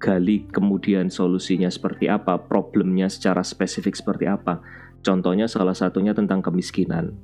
gali 0.03 0.49
kemudian 0.51 1.13
solusinya 1.13 1.69
seperti 1.69 2.09
apa, 2.09 2.41
problemnya 2.41 3.07
secara 3.07 3.45
spesifik 3.45 3.95
seperti 3.95 4.27
apa. 4.27 4.65
Contohnya 5.03 5.51
salah 5.51 5.75
satunya 5.75 6.15
tentang 6.15 6.43
kemiskinan. 6.43 7.15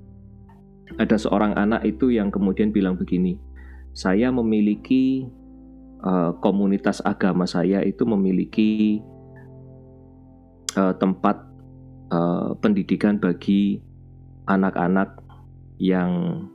Ada 0.98 1.16
seorang 1.16 1.54
anak 1.58 1.86
itu 1.86 2.10
yang 2.10 2.30
kemudian 2.30 2.74
bilang 2.74 2.98
begini, 2.98 3.38
saya 3.98 4.30
memiliki 4.30 5.26
uh, 6.06 6.30
komunitas 6.38 7.02
agama 7.02 7.50
saya 7.50 7.82
itu 7.82 8.06
memiliki 8.06 9.02
uh, 10.78 10.94
tempat 11.02 11.42
uh, 12.14 12.54
pendidikan 12.62 13.18
bagi 13.18 13.82
anak-anak 14.46 15.18
yang 15.82 16.46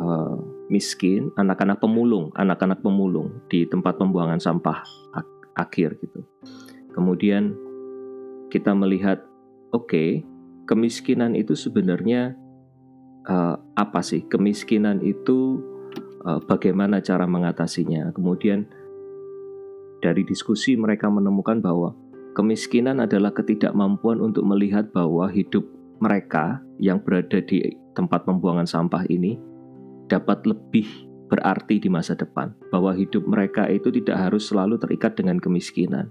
uh, 0.00 0.40
miskin, 0.72 1.28
anak-anak 1.36 1.84
pemulung, 1.84 2.32
anak-anak 2.32 2.80
pemulung 2.80 3.44
di 3.52 3.68
tempat 3.68 4.00
pembuangan 4.00 4.40
sampah 4.40 4.80
ak 5.12 5.28
akhir 5.60 6.00
gitu. 6.00 6.24
Kemudian 6.96 7.52
kita 8.48 8.72
melihat, 8.72 9.20
oke, 9.76 9.84
okay, 9.84 10.08
kemiskinan 10.64 11.36
itu 11.36 11.52
sebenarnya 11.52 12.32
uh, 13.28 13.60
apa 13.76 14.00
sih? 14.00 14.24
Kemiskinan 14.24 15.04
itu 15.04 15.73
uh, 16.24 16.40
bagaimana 16.44 17.04
cara 17.04 17.28
mengatasinya? 17.28 18.10
Kemudian 18.16 18.66
dari 20.00 20.26
diskusi 20.26 20.76
mereka 20.76 21.08
menemukan 21.08 21.60
bahwa 21.64 21.96
Kemiskinan 22.34 22.98
adalah 22.98 23.30
ketidakmampuan 23.30 24.18
untuk 24.18 24.42
melihat 24.42 24.90
bahwa 24.90 25.30
hidup 25.30 25.62
mereka 26.02 26.58
yang 26.82 26.98
berada 26.98 27.38
di 27.38 27.62
tempat 27.94 28.26
pembuangan 28.26 28.66
sampah 28.66 29.06
ini 29.06 29.38
dapat 30.10 30.42
lebih 30.42 31.06
berarti 31.30 31.78
di 31.78 31.86
masa 31.86 32.18
depan, 32.18 32.50
bahwa 32.74 32.90
hidup 32.90 33.22
mereka 33.22 33.70
itu 33.70 33.86
tidak 33.94 34.18
harus 34.18 34.50
selalu 34.50 34.82
terikat 34.82 35.14
dengan 35.14 35.38
kemiskinan, 35.38 36.10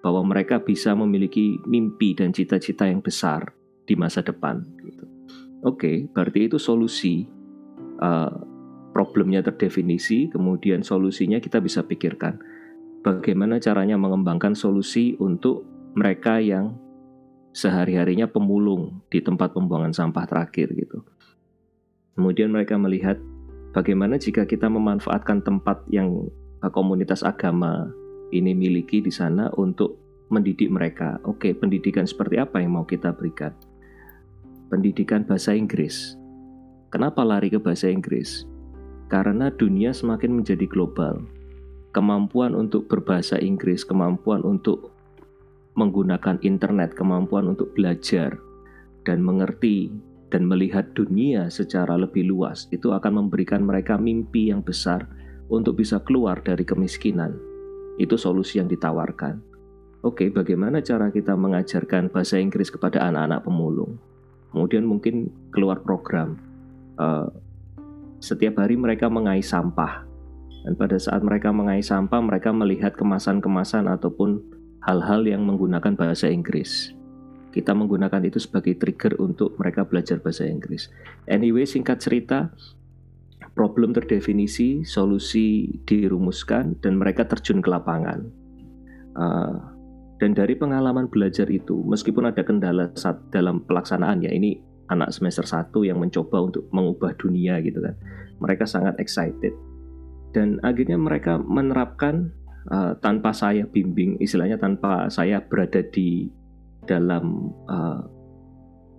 bahwa 0.00 0.24
mereka 0.24 0.64
bisa 0.64 0.96
memiliki 0.96 1.60
mimpi 1.68 2.16
dan 2.16 2.32
cita-cita 2.32 2.88
yang 2.88 3.04
besar 3.04 3.52
di 3.84 3.92
masa 4.00 4.24
depan. 4.24 4.64
Gitu. 4.80 5.04
Oke, 5.60 6.08
berarti 6.08 6.48
itu 6.48 6.56
solusi. 6.56 7.28
Uh, 8.00 8.32
problemnya 8.90 9.42
terdefinisi, 9.44 10.30
kemudian 10.30 10.82
solusinya 10.82 11.38
kita 11.38 11.62
bisa 11.62 11.86
pikirkan 11.86 12.40
bagaimana 13.00 13.56
caranya 13.56 13.96
mengembangkan 13.96 14.52
solusi 14.52 15.16
untuk 15.16 15.64
mereka 15.96 16.38
yang 16.38 16.76
sehari-harinya 17.50 18.30
pemulung 18.30 19.02
di 19.10 19.18
tempat 19.18 19.50
pembuangan 19.56 19.90
sampah 19.90 20.24
terakhir 20.28 20.70
gitu. 20.76 21.02
Kemudian 22.14 22.52
mereka 22.52 22.78
melihat 22.78 23.18
bagaimana 23.74 24.20
jika 24.20 24.46
kita 24.46 24.70
memanfaatkan 24.70 25.42
tempat 25.42 25.82
yang 25.90 26.30
komunitas 26.70 27.24
agama 27.24 27.90
ini 28.30 28.54
miliki 28.54 29.02
di 29.02 29.10
sana 29.10 29.50
untuk 29.58 29.98
mendidik 30.30 30.70
mereka. 30.70 31.18
Oke, 31.26 31.50
pendidikan 31.56 32.06
seperti 32.06 32.38
apa 32.38 32.62
yang 32.62 32.78
mau 32.78 32.86
kita 32.86 33.10
berikan? 33.10 33.50
Pendidikan 34.70 35.26
bahasa 35.26 35.50
Inggris. 35.56 36.14
Kenapa 36.94 37.26
lari 37.26 37.50
ke 37.50 37.58
bahasa 37.58 37.90
Inggris? 37.90 38.46
Karena 39.10 39.50
dunia 39.50 39.90
semakin 39.90 40.38
menjadi 40.38 40.70
global 40.70 41.26
kemampuan 41.90 42.54
untuk 42.54 42.86
berbahasa 42.86 43.38
Inggris, 43.42 43.82
kemampuan 43.82 44.46
untuk 44.46 44.94
menggunakan 45.74 46.38
internet, 46.46 46.94
kemampuan 46.94 47.50
untuk 47.50 47.74
belajar 47.74 48.38
dan 49.02 49.18
mengerti 49.22 49.90
dan 50.30 50.46
melihat 50.46 50.94
dunia 50.94 51.50
secara 51.50 51.98
lebih 51.98 52.30
luas 52.30 52.70
itu 52.70 52.94
akan 52.94 53.26
memberikan 53.26 53.66
mereka 53.66 53.98
mimpi 53.98 54.54
yang 54.54 54.62
besar 54.62 55.10
untuk 55.50 55.82
bisa 55.82 55.98
keluar 56.06 56.38
dari 56.46 56.62
kemiskinan. 56.62 57.34
Itu 57.98 58.14
solusi 58.14 58.62
yang 58.62 58.70
ditawarkan. 58.70 59.42
Oke, 60.06 60.30
bagaimana 60.32 60.80
cara 60.80 61.12
kita 61.12 61.34
mengajarkan 61.34 62.08
bahasa 62.08 62.40
Inggris 62.40 62.72
kepada 62.72 63.04
anak-anak 63.10 63.44
pemulung? 63.44 63.98
Kemudian 64.54 64.86
mungkin 64.86 65.28
keluar 65.52 65.82
program. 65.82 66.38
Uh, 66.96 67.28
setiap 68.20 68.60
hari 68.62 68.76
mereka 68.76 69.08
mengais 69.08 69.48
sampah. 69.50 70.06
Dan 70.60 70.76
pada 70.76 71.00
saat 71.00 71.24
mereka 71.24 71.48
mengais 71.50 71.88
sampah, 71.88 72.20
mereka 72.20 72.52
melihat 72.52 72.92
kemasan-kemasan 72.92 73.88
ataupun 73.88 74.44
hal-hal 74.84 75.24
yang 75.24 75.48
menggunakan 75.48 75.96
bahasa 75.96 76.28
Inggris. 76.28 76.92
Kita 77.50 77.74
menggunakan 77.74 78.22
itu 78.28 78.38
sebagai 78.38 78.78
trigger 78.78 79.18
untuk 79.18 79.56
mereka 79.58 79.82
belajar 79.88 80.20
bahasa 80.20 80.46
Inggris. 80.46 80.92
Anyway, 81.26 81.66
singkat 81.66 81.98
cerita, 81.98 82.52
problem 83.56 83.90
terdefinisi, 83.96 84.86
solusi 84.86 85.80
dirumuskan, 85.88 86.78
dan 86.78 87.00
mereka 87.00 87.26
terjun 87.26 87.58
ke 87.58 87.68
lapangan. 87.72 88.20
Uh, 89.18 89.58
dan 90.20 90.36
dari 90.36 90.54
pengalaman 90.54 91.08
belajar 91.08 91.48
itu, 91.48 91.80
meskipun 91.82 92.28
ada 92.28 92.44
kendala 92.44 92.92
saat 92.94 93.18
dalam 93.32 93.64
pelaksanaan 93.64 94.22
ya, 94.22 94.30
ini 94.30 94.60
anak 94.90 95.14
semester 95.14 95.46
1 95.46 95.70
yang 95.86 96.02
mencoba 96.02 96.42
untuk 96.42 96.66
mengubah 96.74 97.14
dunia 97.16 97.62
gitu 97.62 97.78
kan. 97.78 97.94
Mereka 98.42 98.66
sangat 98.66 98.98
excited. 98.98 99.54
Dan 100.34 100.58
akhirnya 100.62 100.98
mereka 100.98 101.38
menerapkan 101.38 102.34
uh, 102.70 102.98
tanpa 102.98 103.30
saya 103.30 103.66
bimbing, 103.66 104.18
istilahnya 104.18 104.58
tanpa 104.58 105.06
saya 105.08 105.42
berada 105.42 105.82
di 105.94 106.30
dalam 106.86 107.54
uh, 107.70 108.02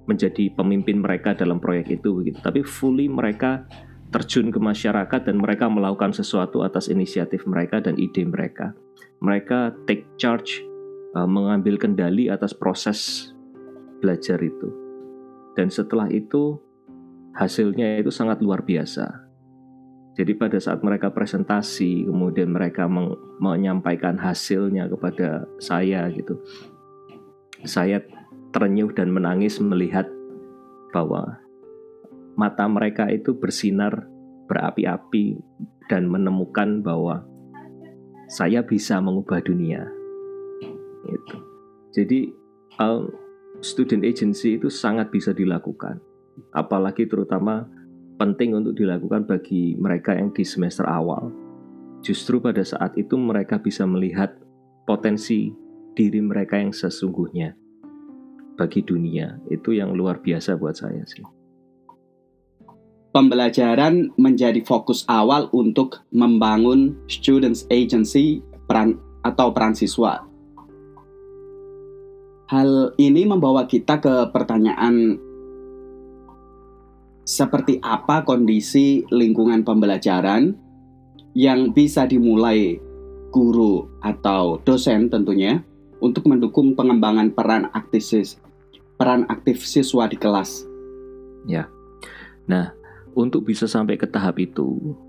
menjadi 0.07 0.51
pemimpin 0.55 0.99
mereka 1.03 1.35
dalam 1.35 1.59
proyek 1.59 2.01
itu 2.01 2.15
begitu. 2.15 2.39
Tapi 2.39 2.63
fully 2.63 3.11
mereka 3.11 3.67
terjun 4.11 4.51
ke 4.51 4.59
masyarakat 4.59 5.23
dan 5.23 5.39
mereka 5.39 5.71
melakukan 5.71 6.11
sesuatu 6.11 6.67
atas 6.67 6.91
inisiatif 6.91 7.47
mereka 7.47 7.79
dan 7.79 7.95
ide 7.95 8.27
mereka. 8.27 8.75
Mereka 9.23 9.87
take 9.87 10.03
charge, 10.19 10.59
uh, 11.15 11.27
mengambil 11.27 11.79
kendali 11.79 12.27
atas 12.27 12.51
proses 12.51 13.31
belajar 14.03 14.41
itu. 14.41 14.80
Dan 15.55 15.67
setelah 15.67 16.07
itu 16.07 16.59
hasilnya 17.35 17.99
itu 17.99 18.11
sangat 18.11 18.39
luar 18.39 18.63
biasa. 18.63 19.27
Jadi 20.15 20.35
pada 20.35 20.59
saat 20.59 20.83
mereka 20.83 21.11
presentasi, 21.11 22.03
kemudian 22.03 22.51
mereka 22.51 22.87
menyampaikan 23.39 24.19
hasilnya 24.19 24.91
kepada 24.91 25.47
saya 25.57 26.11
gitu 26.11 26.35
saya 27.65 28.01
terenyuh 28.51 28.91
dan 28.93 29.13
menangis 29.13 29.61
melihat 29.61 30.09
bahwa 30.91 31.39
mata 32.35 32.65
mereka 32.67 33.07
itu 33.07 33.37
bersinar 33.37 34.09
berapi-api 34.49 35.39
dan 35.87 36.09
menemukan 36.09 36.83
bahwa 36.83 37.23
saya 38.31 38.63
bisa 38.63 38.99
mengubah 38.99 39.39
dunia. 39.43 39.87
Itu. 41.07 41.37
Jadi 41.91 42.19
um, 42.79 43.07
student 43.61 44.01
agency 44.01 44.57
itu 44.57 44.67
sangat 44.67 45.13
bisa 45.13 45.31
dilakukan. 45.31 46.01
Apalagi 46.51 47.05
terutama 47.05 47.69
penting 48.17 48.57
untuk 48.57 48.77
dilakukan 48.77 49.25
bagi 49.29 49.77
mereka 49.77 50.17
yang 50.17 50.33
di 50.33 50.45
semester 50.45 50.85
awal. 50.85 51.29
Justru 52.01 52.41
pada 52.41 52.65
saat 52.65 52.97
itu 52.97 53.13
mereka 53.17 53.61
bisa 53.61 53.85
melihat 53.85 54.33
potensi 54.89 55.53
diri 55.93 56.21
mereka 56.21 56.57
yang 56.57 56.73
sesungguhnya 56.73 57.53
bagi 58.57 58.81
dunia. 58.81 59.37
Itu 59.49 59.73
yang 59.73 59.93
luar 59.93 60.21
biasa 60.21 60.57
buat 60.57 60.77
saya 60.77 61.05
sih. 61.05 61.25
Pembelajaran 63.11 64.15
menjadi 64.15 64.63
fokus 64.63 65.03
awal 65.11 65.51
untuk 65.51 66.07
membangun 66.15 66.95
students 67.11 67.67
agency 67.67 68.39
peran 68.71 68.95
atau 69.27 69.51
peran 69.51 69.75
siswa. 69.75 70.30
Hal 72.51 72.91
ini 72.99 73.23
membawa 73.23 73.63
kita 73.63 74.03
ke 74.03 74.27
pertanyaan 74.35 75.15
seperti 77.23 77.79
apa 77.79 78.27
kondisi 78.27 79.07
lingkungan 79.07 79.63
pembelajaran 79.63 80.51
yang 81.31 81.71
bisa 81.71 82.03
dimulai 82.03 82.75
guru 83.31 83.87
atau 84.03 84.59
dosen 84.67 85.07
tentunya 85.07 85.63
untuk 86.03 86.27
mendukung 86.27 86.75
pengembangan 86.75 87.31
peran 87.31 87.71
aktif 87.71 88.35
peran 88.99 89.23
aktif 89.31 89.63
siswa 89.63 90.11
di 90.11 90.19
kelas. 90.19 90.67
Ya, 91.47 91.71
nah 92.51 92.75
untuk 93.15 93.47
bisa 93.47 93.63
sampai 93.63 93.95
ke 93.95 94.11
tahap 94.11 94.43
itu, 94.43 94.99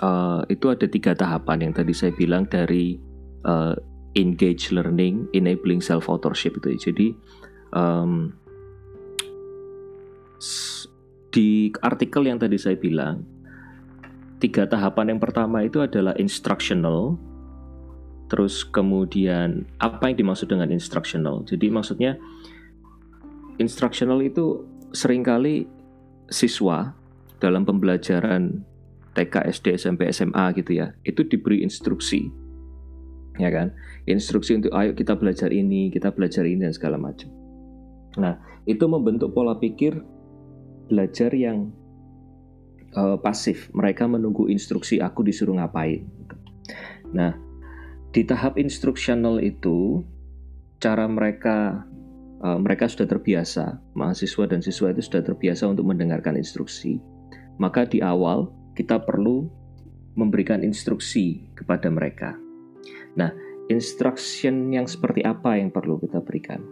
uh, 0.00 0.48
itu 0.48 0.72
ada 0.72 0.88
tiga 0.88 1.12
tahapan 1.12 1.68
yang 1.68 1.72
tadi 1.76 1.92
saya 1.92 2.16
bilang 2.16 2.48
dari 2.48 2.96
uh, 3.44 3.76
engage 4.16 4.72
learning, 4.72 5.28
enabling 5.36 5.84
self 5.84 6.08
authorship 6.08 6.56
itu. 6.58 6.90
Jadi 6.90 7.08
um, 7.76 8.32
di 11.30 11.70
artikel 11.84 12.24
yang 12.24 12.40
tadi 12.40 12.56
saya 12.56 12.74
bilang, 12.80 13.22
tiga 14.40 14.64
tahapan 14.64 15.16
yang 15.16 15.20
pertama 15.20 15.62
itu 15.62 15.84
adalah 15.84 16.16
instructional, 16.16 17.20
Terus 18.26 18.66
kemudian 18.66 19.70
apa 19.78 20.10
yang 20.10 20.18
dimaksud 20.18 20.50
dengan 20.50 20.74
instructional? 20.74 21.46
Jadi 21.46 21.70
maksudnya 21.70 22.18
instructional 23.62 24.18
itu 24.18 24.66
sering 24.90 25.22
kali 25.22 25.70
siswa 26.26 26.90
dalam 27.38 27.62
pembelajaran 27.62 28.66
TK, 29.14 29.34
SD, 29.46 29.66
SMP, 29.78 30.10
SMA 30.10 30.44
gitu 30.58 30.82
ya, 30.82 30.90
itu 31.06 31.22
diberi 31.22 31.62
instruksi. 31.62 32.28
Ya 33.36 33.52
kan? 33.52 33.76
Instruksi 34.08 34.56
untuk 34.56 34.72
ayo 34.72 34.96
kita 34.96 35.16
belajar 35.16 35.52
ini, 35.52 35.92
kita 35.92 36.12
belajar 36.12 36.44
ini 36.48 36.64
dan 36.64 36.72
segala 36.72 36.96
macam. 36.96 37.28
Nah, 38.16 38.40
itu 38.64 38.84
membentuk 38.88 39.36
pola 39.36 39.56
pikir 39.60 40.00
belajar 40.88 41.30
yang 41.36 41.68
uh, 42.96 43.20
pasif. 43.20 43.68
Mereka 43.76 44.08
menunggu 44.08 44.48
instruksi 44.48 45.02
aku 45.04 45.20
disuruh 45.20 45.60
ngapain. 45.60 46.08
Nah, 47.12 47.36
di 48.16 48.24
tahap 48.24 48.56
instructional 48.56 49.44
itu 49.44 50.00
cara 50.80 51.04
mereka 51.04 51.84
uh, 52.40 52.58
mereka 52.60 52.88
sudah 52.88 53.08
terbiasa 53.08 53.80
mahasiswa 53.96 54.44
dan 54.48 54.60
siswa 54.60 54.92
itu 54.92 55.02
sudah 55.04 55.22
terbiasa 55.24 55.68
untuk 55.68 55.88
mendengarkan 55.88 56.36
instruksi 56.36 57.00
maka 57.56 57.88
di 57.88 58.04
awal 58.04 58.52
kita 58.76 59.00
perlu 59.00 59.48
memberikan 60.16 60.60
instruksi 60.60 61.44
kepada 61.56 61.88
mereka 61.88 62.36
nah 63.16 63.32
instruction 63.72 64.70
yang 64.70 64.86
seperti 64.86 65.24
apa 65.26 65.58
yang 65.58 65.72
perlu 65.72 65.98
kita 65.98 66.22
berikan? 66.22 66.62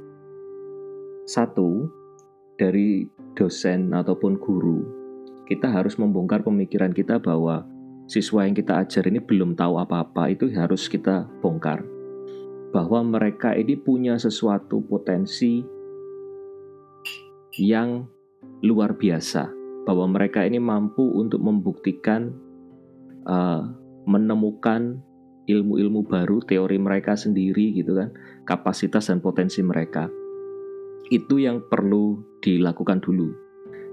Satu 1.25 1.89
dari 2.61 3.09
dosen 3.35 3.91
ataupun 3.91 4.39
guru 4.39 4.85
kita 5.45 5.69
harus 5.69 6.01
membongkar 6.01 6.41
pemikiran 6.41 6.93
kita 6.93 7.21
bahwa 7.21 7.69
siswa 8.09 8.45
yang 8.49 8.57
kita 8.57 8.85
ajar 8.85 9.05
ini 9.09 9.21
belum 9.21 9.57
tahu 9.57 9.81
apa-apa 9.81 10.33
itu 10.33 10.49
harus 10.53 10.89
kita 10.89 11.29
bongkar. 11.41 11.85
Bahwa 12.73 13.07
mereka 13.07 13.55
ini 13.55 13.79
punya 13.79 14.19
sesuatu 14.19 14.83
potensi 14.83 15.63
yang 17.55 18.09
luar 18.65 18.99
biasa 18.99 19.47
bahwa 19.85 20.09
mereka 20.11 20.43
ini 20.43 20.59
mampu 20.59 21.05
untuk 21.15 21.45
membuktikan 21.45 22.33
uh, 23.29 23.69
menemukan 24.09 24.99
ilmu-ilmu 25.45 26.05
baru 26.09 26.41
teori 26.45 26.77
mereka 26.81 27.17
sendiri 27.17 27.75
gitu 27.77 27.97
kan 27.97 28.13
kapasitas 28.49 29.09
dan 29.09 29.21
potensi 29.21 29.61
mereka 29.61 30.09
itu 31.13 31.41
yang 31.41 31.65
perlu 31.69 32.21
dilakukan 32.41 33.01
dulu 33.01 33.33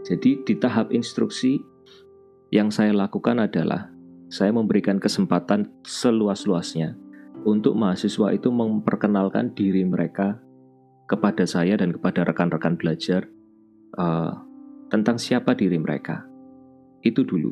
jadi 0.02 0.42
di 0.42 0.54
tahap 0.58 0.90
instruksi 0.96 1.60
yang 2.52 2.72
saya 2.72 2.92
lakukan 2.92 3.40
adalah 3.40 3.92
saya 4.32 4.56
memberikan 4.56 5.00
kesempatan 5.00 5.68
seluas-luasnya 5.84 6.96
untuk 7.44 7.74
mahasiswa 7.76 8.32
itu 8.32 8.48
memperkenalkan 8.54 9.52
diri 9.52 9.84
mereka 9.84 10.40
kepada 11.10 11.44
saya 11.44 11.76
dan 11.76 11.92
kepada 11.92 12.24
rekan-rekan 12.24 12.80
belajar 12.80 13.28
uh, 14.00 14.32
tentang 14.88 15.20
siapa 15.20 15.52
diri 15.58 15.76
mereka. 15.76 16.24
Itu 17.04 17.28
dulu. 17.28 17.52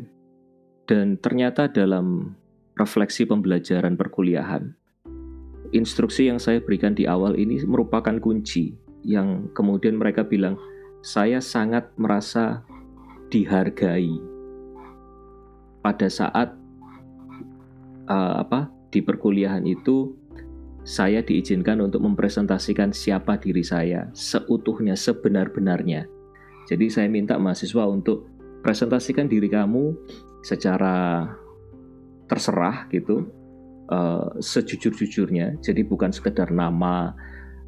Dan 0.87 1.19
ternyata 1.19 1.67
dalam 1.67 2.35
refleksi 2.79 3.27
pembelajaran 3.27 3.99
perkuliahan, 3.99 4.71
instruksi 5.75 6.31
yang 6.31 6.39
saya 6.39 6.63
berikan 6.63 6.95
di 6.95 7.03
awal 7.05 7.35
ini 7.35 7.59
merupakan 7.67 8.15
kunci 8.17 8.73
yang 9.03 9.51
kemudian 9.51 9.99
mereka 9.99 10.23
bilang, 10.23 10.55
saya 11.03 11.43
sangat 11.43 11.91
merasa 11.99 12.63
dihargai 13.27 14.15
pada 15.79 16.07
saat 16.11 16.51
uh, 18.09 18.43
apa 18.43 18.67
di 18.91 18.99
perkuliahan 18.99 19.63
itu 19.63 20.11
saya 20.83 21.21
diizinkan 21.21 21.79
untuk 21.85 22.01
mempresentasikan 22.01 22.89
siapa 22.89 23.37
diri 23.37 23.61
saya 23.61 24.09
seutuhnya 24.17 24.97
sebenar-benarnya. 24.97 26.09
Jadi 26.65 26.85
saya 26.89 27.07
minta 27.07 27.37
mahasiswa 27.37 27.85
untuk 27.85 28.25
presentasikan 28.65 29.29
diri 29.29 29.47
kamu 29.47 29.93
secara 30.41 31.27
terserah 32.29 32.85
gitu, 32.93 33.27
uh, 33.89 34.37
sejujur-jujurnya. 34.37 35.57
Jadi 35.59 35.81
bukan 35.83 36.13
sekedar 36.13 36.53
nama, 36.53 37.11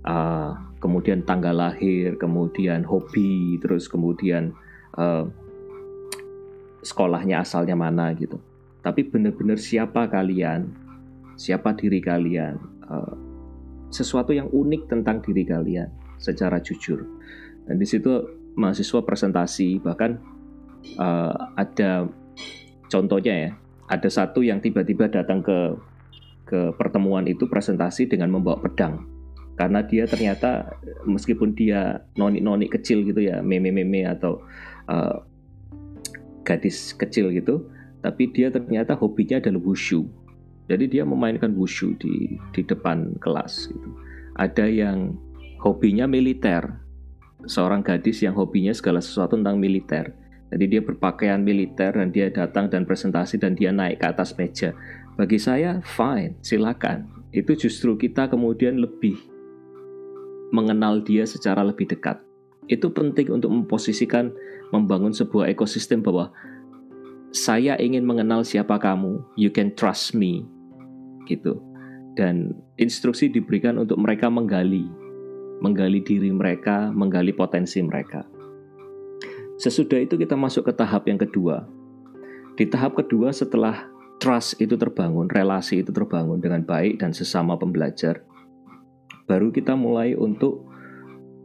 uh, 0.06 0.54
kemudian 0.78 1.26
tanggal 1.26 1.58
lahir, 1.58 2.15
kemudian 2.21 2.86
hobi, 2.86 3.58
terus 3.60 3.89
kemudian 3.89 4.54
uh, 4.95 5.26
sekolahnya 6.86 7.41
asalnya 7.41 7.74
mana 7.74 8.13
gitu. 8.13 8.38
Tapi 8.82 9.06
benar-benar 9.06 9.62
siapa 9.62 10.10
kalian, 10.10 10.69
siapa 11.38 11.74
diri 11.78 12.02
kalian, 12.02 12.58
uh, 12.89 13.13
sesuatu 13.91 14.32
yang 14.34 14.50
unik 14.50 14.89
tentang 14.89 15.21
diri 15.21 15.45
kalian 15.45 15.89
secara 16.17 16.58
jujur. 16.62 17.06
Dan 17.65 17.78
di 17.78 17.86
situ 17.86 18.26
mahasiswa 18.58 19.06
presentasi 19.06 19.80
bahkan 19.80 20.17
uh, 20.97 21.34
ada 21.56 22.10
contohnya 22.89 23.34
ya 23.47 23.52
ada 23.91 24.08
satu 24.08 24.39
yang 24.39 24.63
tiba-tiba 24.63 25.12
datang 25.12 25.43
ke 25.43 25.75
ke 26.47 26.71
pertemuan 26.80 27.27
itu 27.27 27.47
presentasi 27.47 28.08
dengan 28.08 28.32
membawa 28.32 28.60
pedang. 28.63 29.04
Karena 29.60 29.84
dia 29.84 30.08
ternyata 30.08 30.80
meskipun 31.04 31.51
dia 31.54 32.08
noni-noni 32.15 32.71
kecil 32.71 33.04
gitu 33.04 33.19
ya 33.19 33.43
meme-meme 33.43 34.08
atau 34.08 34.39
uh, 34.88 35.21
gadis 36.47 36.95
kecil 36.97 37.30
gitu 37.36 37.67
tapi 38.01 38.34
dia 38.34 38.49
ternyata 38.49 38.97
hobinya 38.97 39.38
adalah 39.38 39.62
wushu. 39.62 40.08
Jadi 40.65 40.88
dia 40.88 41.04
memainkan 41.04 41.54
wushu 41.54 41.93
di 41.99 42.39
di 42.56 42.62
depan 42.63 43.19
kelas 43.21 43.69
gitu. 43.69 43.89
Ada 44.39 44.65
yang 44.71 45.19
hobinya 45.62 46.08
militer. 46.08 46.80
Seorang 47.45 47.82
gadis 47.82 48.21
yang 48.21 48.38
hobinya 48.38 48.73
segala 48.73 49.01
sesuatu 49.01 49.34
tentang 49.34 49.58
militer 49.58 50.13
jadi 50.51 50.65
dia 50.67 50.81
berpakaian 50.83 51.39
militer 51.39 51.95
dan 51.95 52.11
dia 52.11 52.27
datang 52.27 52.67
dan 52.67 52.83
presentasi 52.83 53.39
dan 53.39 53.55
dia 53.55 53.71
naik 53.71 54.03
ke 54.03 54.05
atas 54.11 54.35
meja. 54.35 54.75
Bagi 55.15 55.39
saya 55.39 55.79
fine, 55.79 56.35
silakan. 56.43 57.07
Itu 57.31 57.55
justru 57.55 57.95
kita 57.95 58.27
kemudian 58.27 58.83
lebih 58.83 59.15
mengenal 60.51 60.99
dia 61.07 61.23
secara 61.23 61.63
lebih 61.63 61.87
dekat. 61.87 62.19
Itu 62.67 62.91
penting 62.91 63.31
untuk 63.31 63.47
memposisikan 63.47 64.35
membangun 64.75 65.15
sebuah 65.15 65.47
ekosistem 65.47 66.03
bahwa 66.03 66.35
saya 67.31 67.79
ingin 67.79 68.03
mengenal 68.03 68.43
siapa 68.43 68.75
kamu, 68.75 69.23
you 69.39 69.47
can 69.47 69.71
trust 69.79 70.11
me. 70.11 70.43
Gitu. 71.31 71.63
Dan 72.19 72.51
instruksi 72.75 73.31
diberikan 73.31 73.79
untuk 73.79 73.95
mereka 74.03 74.27
menggali 74.27 74.83
menggali 75.61 76.01
diri 76.01 76.33
mereka, 76.33 76.89
menggali 76.91 77.31
potensi 77.31 77.79
mereka. 77.85 78.25
Sesudah 79.62 80.02
itu 80.02 80.17
kita 80.17 80.34
masuk 80.34 80.65
ke 80.65 80.74
tahap 80.74 81.06
yang 81.06 81.21
kedua. 81.21 81.69
Di 82.58 82.65
tahap 82.65 82.97
kedua 82.97 83.30
setelah 83.30 83.86
trust 84.17 84.58
itu 84.58 84.74
terbangun, 84.74 85.30
relasi 85.30 85.86
itu 85.86 85.93
terbangun 85.93 86.41
dengan 86.41 86.65
baik 86.65 86.97
dan 86.97 87.13
sesama 87.13 87.54
pembelajar, 87.62 88.26
baru 89.30 89.54
kita 89.54 89.78
mulai 89.78 90.17
untuk 90.17 90.65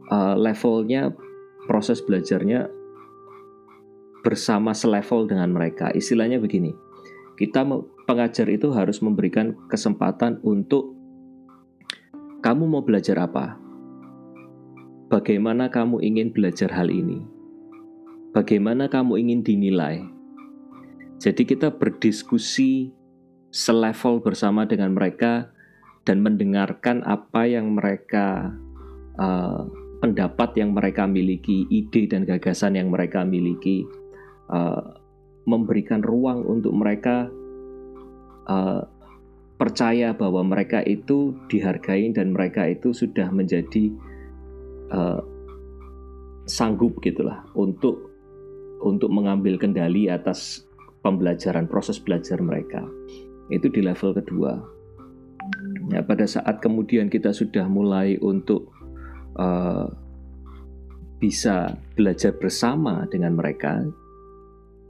uh, 0.09 0.33
levelnya 0.33 1.13
proses 1.69 2.01
belajarnya 2.01 2.65
bersama 4.25 4.73
selevel 4.73 5.29
dengan 5.29 5.53
mereka. 5.53 5.93
Istilahnya 5.93 6.41
begini, 6.41 6.73
kita 7.37 7.61
pengajar 8.09 8.49
itu 8.49 8.73
harus 8.73 8.97
memberikan 8.97 9.53
kesempatan 9.69 10.41
untuk 10.41 10.97
kamu 12.41 12.65
mau 12.65 12.81
belajar 12.81 13.21
apa? 13.21 13.61
Bagaimana 15.05 15.69
kamu 15.69 16.01
ingin 16.01 16.33
belajar 16.33 16.73
hal 16.73 16.89
ini? 16.89 17.36
Bagaimana 18.37 18.85
kamu 18.85 19.17
ingin 19.17 19.41
dinilai. 19.41 20.05
Jadi 21.17 21.49
kita 21.49 21.73
berdiskusi 21.73 22.93
selevel 23.49 24.21
bersama 24.21 24.69
dengan 24.69 24.93
mereka 24.93 25.49
dan 26.05 26.21
mendengarkan 26.21 27.01
apa 27.01 27.49
yang 27.49 27.73
mereka 27.73 28.53
uh, 29.17 29.65
pendapat 29.97 30.53
yang 30.53 30.77
mereka 30.77 31.09
miliki, 31.09 31.65
ide 31.73 32.05
dan 32.05 32.29
gagasan 32.29 32.77
yang 32.77 32.93
mereka 32.93 33.25
miliki, 33.25 33.81
uh, 34.53 34.93
memberikan 35.49 36.05
ruang 36.05 36.45
untuk 36.45 36.77
mereka 36.77 37.25
uh, 38.45 38.85
percaya 39.57 40.13
bahwa 40.13 40.45
mereka 40.45 40.85
itu 40.85 41.33
dihargai 41.49 42.13
dan 42.13 42.37
mereka 42.37 42.69
itu 42.69 42.93
sudah 42.93 43.33
menjadi 43.33 43.89
uh, 44.93 45.25
sanggup 46.45 47.01
gitulah 47.01 47.41
untuk 47.57 48.06
untuk 48.81 49.09
mengambil 49.09 49.57
kendali 49.57 50.09
atas 50.09 50.67
pembelajaran 51.01 51.65
proses 51.65 51.97
belajar 52.01 52.37
mereka. 52.41 52.83
Itu 53.47 53.71
di 53.71 53.81
level 53.81 54.17
kedua. 54.17 54.59
Ya, 55.87 56.03
pada 56.03 56.27
saat 56.27 56.59
kemudian 56.59 57.07
kita 57.07 57.31
sudah 57.31 57.63
mulai 57.71 58.19
untuk 58.19 58.67
uh, 59.39 59.87
bisa 61.17 61.79
belajar 61.95 62.35
bersama 62.35 63.07
dengan 63.07 63.39
mereka, 63.39 63.87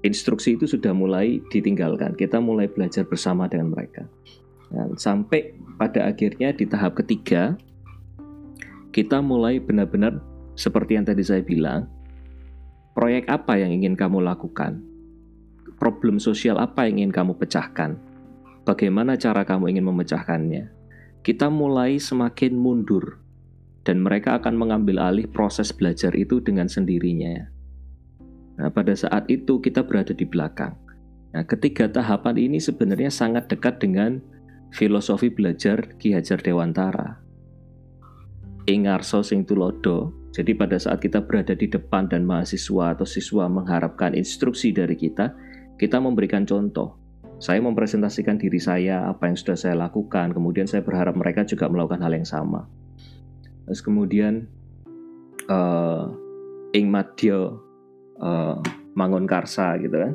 instruksi 0.01 0.57
itu 0.57 0.65
sudah 0.65 0.91
mulai 0.91 1.37
ditinggalkan. 1.53 2.17
Kita 2.17 2.41
mulai 2.41 2.65
belajar 2.65 3.05
bersama 3.05 3.45
dengan 3.45 3.71
mereka. 3.71 4.09
Dan 4.67 4.99
sampai 4.99 5.55
pada 5.79 6.09
akhirnya 6.09 6.51
di 6.51 6.65
tahap 6.67 6.99
ketiga, 6.99 7.55
kita 8.91 9.21
mulai 9.21 9.61
benar-benar 9.61 10.19
seperti 10.57 10.97
yang 10.97 11.05
tadi 11.05 11.21
saya 11.23 11.45
bilang, 11.45 11.87
Proyek 12.97 13.29
apa 13.29 13.61
yang 13.61 13.69
ingin 13.69 13.93
kamu 13.93 14.25
lakukan? 14.25 14.81
Problem 15.77 16.17
sosial 16.17 16.57
apa 16.57 16.89
yang 16.89 17.05
ingin 17.05 17.13
kamu 17.13 17.37
pecahkan? 17.37 17.93
Bagaimana 18.65 19.13
cara 19.13 19.45
kamu 19.45 19.69
ingin 19.69 19.85
memecahkannya? 19.85 20.73
Kita 21.21 21.45
mulai 21.53 22.01
semakin 22.01 22.57
mundur, 22.57 23.21
dan 23.85 24.01
mereka 24.01 24.41
akan 24.41 24.57
mengambil 24.57 24.97
alih 25.13 25.29
proses 25.29 25.69
belajar 25.69 26.09
itu 26.17 26.41
dengan 26.41 26.65
sendirinya. 26.65 27.45
Nah, 28.57 28.73
pada 28.73 28.97
saat 28.97 29.29
itu 29.29 29.61
kita 29.61 29.85
berada 29.85 30.17
di 30.17 30.25
belakang. 30.25 30.73
Nah, 31.37 31.45
ketiga 31.45 31.85
tahapan 31.85 32.33
ini 32.41 32.57
sebenarnya 32.57 33.13
sangat 33.13 33.45
dekat 33.45 33.77
dengan 33.77 34.17
filosofi 34.73 35.29
belajar 35.29 35.85
Ki 36.01 36.17
Hajar 36.17 36.41
Dewantara. 36.41 37.21
Ingarso 38.65 39.21
sing 39.21 39.45
tulodo 39.45 40.16
jadi 40.37 40.53
pada 40.53 40.77
saat 40.77 41.01
kita 41.01 41.25
berada 41.25 41.57
di 41.57 41.65
depan 41.65 42.05
dan 42.05 42.21
mahasiswa 42.21 42.93
atau 42.93 43.09
siswa 43.09 43.49
mengharapkan 43.49 44.13
instruksi 44.13 44.69
dari 44.69 44.93
kita, 44.93 45.33
kita 45.81 45.97
memberikan 45.97 46.45
contoh. 46.45 46.93
Saya 47.41 47.57
mempresentasikan 47.65 48.37
diri 48.37 48.61
saya, 48.61 49.09
apa 49.09 49.33
yang 49.33 49.33
sudah 49.33 49.57
saya 49.57 49.73
lakukan, 49.73 50.37
kemudian 50.37 50.69
saya 50.69 50.85
berharap 50.85 51.17
mereka 51.17 51.41
juga 51.41 51.65
melakukan 51.65 52.05
hal 52.05 52.13
yang 52.13 52.29
sama. 52.29 52.69
Terus 53.65 53.81
kemudian 53.81 54.45
uh, 55.49 56.13
ing 56.77 56.85
madya 56.85 57.57
uh, 58.21 58.61
mangun 58.93 59.25
karsa 59.25 59.73
gitu 59.81 59.97
kan. 59.97 60.13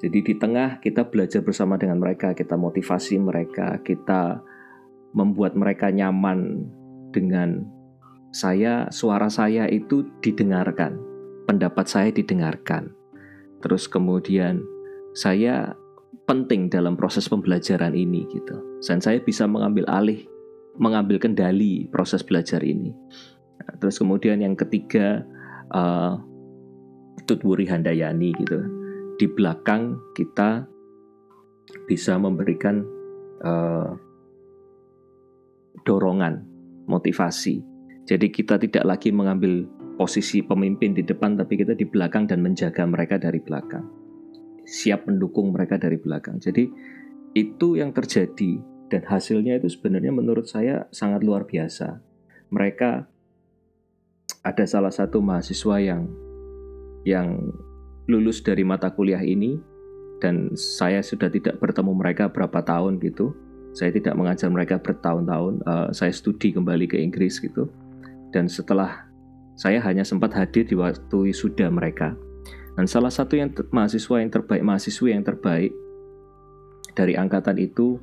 Jadi 0.00 0.18
di 0.24 0.34
tengah 0.40 0.80
kita 0.80 1.04
belajar 1.12 1.44
bersama 1.44 1.76
dengan 1.76 2.00
mereka, 2.00 2.32
kita 2.32 2.56
motivasi 2.56 3.20
mereka, 3.20 3.76
kita 3.84 4.40
membuat 5.12 5.52
mereka 5.52 5.92
nyaman 5.92 6.64
dengan 7.12 7.79
saya 8.30 8.86
suara 8.94 9.26
saya 9.26 9.66
itu 9.66 10.06
didengarkan, 10.22 10.98
pendapat 11.50 11.86
saya 11.90 12.10
didengarkan. 12.14 12.94
Terus 13.58 13.90
kemudian 13.90 14.62
saya 15.18 15.74
penting 16.30 16.70
dalam 16.70 16.94
proses 16.94 17.26
pembelajaran 17.26 17.90
ini 17.92 18.22
gitu. 18.30 18.54
Dan 18.86 19.02
saya 19.02 19.18
bisa 19.18 19.50
mengambil 19.50 19.82
alih, 19.90 20.22
mengambil 20.78 21.18
kendali 21.18 21.90
proses 21.90 22.22
belajar 22.22 22.62
ini. 22.62 22.94
Nah, 23.60 23.74
terus 23.82 23.98
kemudian 23.98 24.38
yang 24.38 24.54
ketiga 24.54 25.26
uh, 25.74 26.14
Tutwuri 27.26 27.66
Handayani 27.66 28.30
gitu. 28.38 28.58
Di 29.18 29.26
belakang 29.26 29.98
kita 30.14 30.64
bisa 31.90 32.16
memberikan 32.16 32.80
uh, 33.42 33.92
dorongan, 35.84 36.46
motivasi 36.86 37.69
jadi 38.10 38.26
kita 38.26 38.58
tidak 38.58 38.82
lagi 38.82 39.14
mengambil 39.14 39.70
posisi 39.94 40.42
pemimpin 40.42 40.98
di 40.98 41.06
depan, 41.06 41.38
tapi 41.38 41.54
kita 41.54 41.78
di 41.78 41.86
belakang 41.86 42.26
dan 42.26 42.42
menjaga 42.42 42.82
mereka 42.82 43.22
dari 43.22 43.38
belakang. 43.38 43.86
Siap 44.66 45.06
mendukung 45.06 45.54
mereka 45.54 45.78
dari 45.78 45.94
belakang. 45.94 46.42
Jadi 46.42 46.66
itu 47.38 47.78
yang 47.78 47.94
terjadi 47.94 48.58
dan 48.90 49.06
hasilnya 49.06 49.62
itu 49.62 49.70
sebenarnya 49.70 50.10
menurut 50.10 50.50
saya 50.50 50.90
sangat 50.90 51.22
luar 51.22 51.46
biasa. 51.46 52.02
Mereka 52.50 53.06
ada 54.42 54.64
salah 54.66 54.90
satu 54.90 55.22
mahasiswa 55.22 55.78
yang 55.78 56.10
yang 57.06 57.38
lulus 58.10 58.42
dari 58.42 58.66
mata 58.66 58.90
kuliah 58.90 59.22
ini 59.22 59.54
dan 60.18 60.50
saya 60.58 60.98
sudah 60.98 61.30
tidak 61.30 61.62
bertemu 61.62 61.94
mereka 61.94 62.26
berapa 62.26 62.58
tahun 62.66 62.98
gitu 62.98 63.30
Saya 63.70 63.94
tidak 63.94 64.18
mengajar 64.18 64.50
mereka 64.50 64.82
bertahun-tahun. 64.82 65.62
Uh, 65.62 65.94
saya 65.94 66.10
studi 66.10 66.50
kembali 66.50 66.90
ke 66.90 66.98
Inggris 66.98 67.38
gitu. 67.38 67.70
Dan 68.30 68.46
setelah 68.46 69.10
saya 69.58 69.82
hanya 69.84 70.06
sempat 70.06 70.32
hadir 70.32 70.64
di 70.64 70.78
waktu 70.78 71.30
wisuda 71.30 71.68
mereka. 71.68 72.16
Dan 72.78 72.86
salah 72.88 73.12
satu 73.12 73.36
yang 73.36 73.52
mahasiswa 73.74 74.16
yang 74.22 74.32
terbaik, 74.32 74.62
mahasiswi 74.64 75.12
yang 75.12 75.26
terbaik 75.26 75.74
dari 76.96 77.18
angkatan 77.18 77.60
itu 77.60 78.00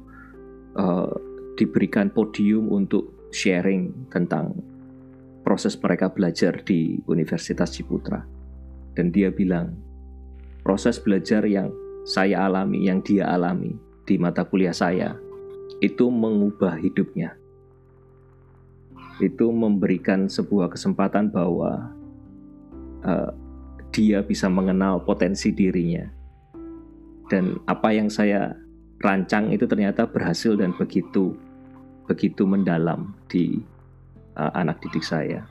uh, 0.77 1.09
diberikan 1.57 2.13
podium 2.13 2.69
untuk 2.69 3.31
sharing 3.33 4.07
tentang 4.13 4.53
proses 5.41 5.79
mereka 5.79 6.11
belajar 6.11 6.61
di 6.61 6.99
Universitas 7.07 7.73
Ciputra. 7.73 8.21
Dan 8.93 9.09
dia 9.09 9.31
bilang, 9.31 9.73
proses 10.61 10.99
belajar 11.01 11.47
yang 11.47 11.71
saya 12.03 12.45
alami, 12.45 12.85
yang 12.85 12.99
dia 13.01 13.31
alami 13.31 13.73
di 14.03 14.19
mata 14.19 14.43
kuliah 14.43 14.75
saya, 14.75 15.15
itu 15.79 16.11
mengubah 16.11 16.75
hidupnya. 16.77 17.33
Itu 19.17 19.49
memberikan 19.49 20.29
sebuah 20.29 20.73
kesempatan 20.73 21.33
bahwa 21.33 21.89
uh, 23.05 23.31
dia 23.89 24.21
bisa 24.21 24.45
mengenal 24.51 25.01
potensi 25.01 25.49
dirinya. 25.49 26.05
Dan 27.27 27.59
apa 27.67 27.91
yang 27.91 28.07
saya 28.07 28.55
rancang 29.03 29.51
itu 29.51 29.67
ternyata 29.67 30.07
berhasil 30.07 30.55
dan 30.57 30.73
begitu 30.73 31.35
begitu 32.07 32.47
mendalam 32.47 33.11
di 33.27 33.59
uh, 34.39 34.51
anak 34.55 34.79
didik 34.85 35.03
saya. 35.03 35.43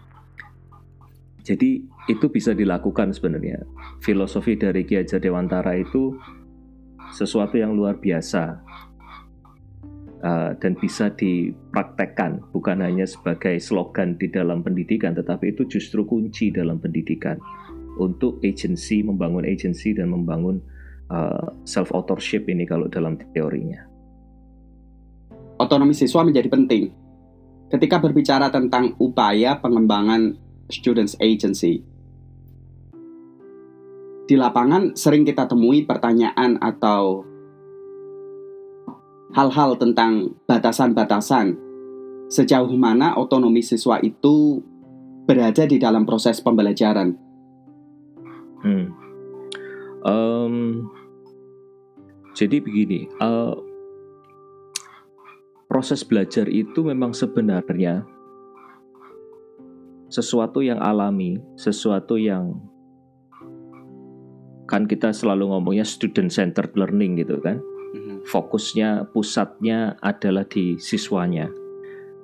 Jadi 1.46 1.78
itu 2.10 2.26
bisa 2.26 2.56
dilakukan 2.56 3.14
sebenarnya. 3.14 3.62
Filosofi 4.02 4.58
dari 4.58 4.82
Ki 4.82 4.98
Hajar 4.98 5.22
Dewantara 5.22 5.78
itu 5.78 6.18
sesuatu 7.14 7.54
yang 7.54 7.78
luar 7.78 8.02
biasa 8.02 8.58
uh, 10.26 10.50
dan 10.58 10.74
bisa 10.74 11.14
dipraktekkan 11.14 12.42
bukan 12.50 12.82
hanya 12.82 13.06
sebagai 13.06 13.62
slogan 13.62 14.18
di 14.18 14.26
dalam 14.26 14.66
pendidikan, 14.66 15.14
tetapi 15.14 15.54
itu 15.54 15.70
justru 15.70 16.02
kunci 16.02 16.50
dalam 16.50 16.82
pendidikan 16.82 17.38
untuk 18.02 18.42
agency, 18.42 19.06
membangun 19.06 19.46
agency 19.46 19.94
dan 19.94 20.10
membangun 20.10 20.58
uh, 21.08 21.54
self 21.62 21.94
authorship 21.94 22.50
ini 22.50 22.66
kalau 22.66 22.90
dalam 22.90 23.14
teorinya. 23.30 23.86
Otonomi 25.56 25.96
siswa 25.96 26.20
menjadi 26.20 26.52
penting 26.52 26.92
ketika 27.72 27.96
berbicara 27.98 28.52
tentang 28.52 28.92
upaya 29.00 29.56
pengembangan 29.58 30.36
students 30.68 31.16
agency. 31.22 31.82
Di 34.26 34.34
lapangan 34.34 34.98
sering 34.98 35.22
kita 35.22 35.46
temui 35.46 35.86
pertanyaan 35.86 36.58
atau 36.58 37.22
hal-hal 39.34 39.74
tentang 39.80 40.36
batasan-batasan 40.46 41.58
sejauh 42.26 42.70
mana 42.74 43.14
otonomi 43.14 43.62
siswa 43.62 43.98
itu 44.02 44.62
berada 45.26 45.66
di 45.66 45.78
dalam 45.78 46.06
proses 46.06 46.38
pembelajaran. 46.38 47.18
Hmm. 48.62 48.86
Um, 50.06 50.86
jadi 52.34 52.62
begini, 52.62 53.10
uh, 53.18 53.58
proses 55.66 56.06
belajar 56.06 56.46
itu 56.46 56.86
memang 56.86 57.10
sebenarnya 57.10 58.06
sesuatu 60.06 60.62
yang 60.62 60.78
alami, 60.78 61.42
sesuatu 61.58 62.14
yang 62.14 62.54
kan 64.66 64.86
kita 64.86 65.14
selalu 65.14 65.50
ngomongnya 65.50 65.86
student 65.86 66.30
centered 66.30 66.74
learning 66.78 67.18
gitu 67.18 67.38
kan. 67.42 67.58
Mm-hmm. 67.96 68.28
Fokusnya, 68.28 69.08
pusatnya 69.10 69.96
adalah 70.04 70.44
di 70.44 70.76
siswanya. 70.76 71.48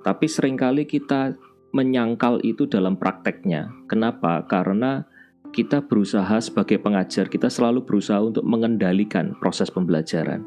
Tapi 0.05 0.27
sering 0.29 0.61
kali 0.61 0.85
kita 0.85 1.33
menyangkal 1.73 2.45
itu 2.45 2.69
dalam 2.69 3.01
prakteknya. 3.01 3.73
Kenapa? 3.89 4.45
Karena 4.45 5.09
kita 5.53 5.85
berusaha 5.85 6.41
sebagai 6.41 6.81
pengajar, 6.81 7.29
kita 7.29 7.49
selalu 7.49 7.85
berusaha 7.85 8.21
untuk 8.21 8.45
mengendalikan 8.45 9.37
proses 9.41 9.73
pembelajaran 9.73 10.45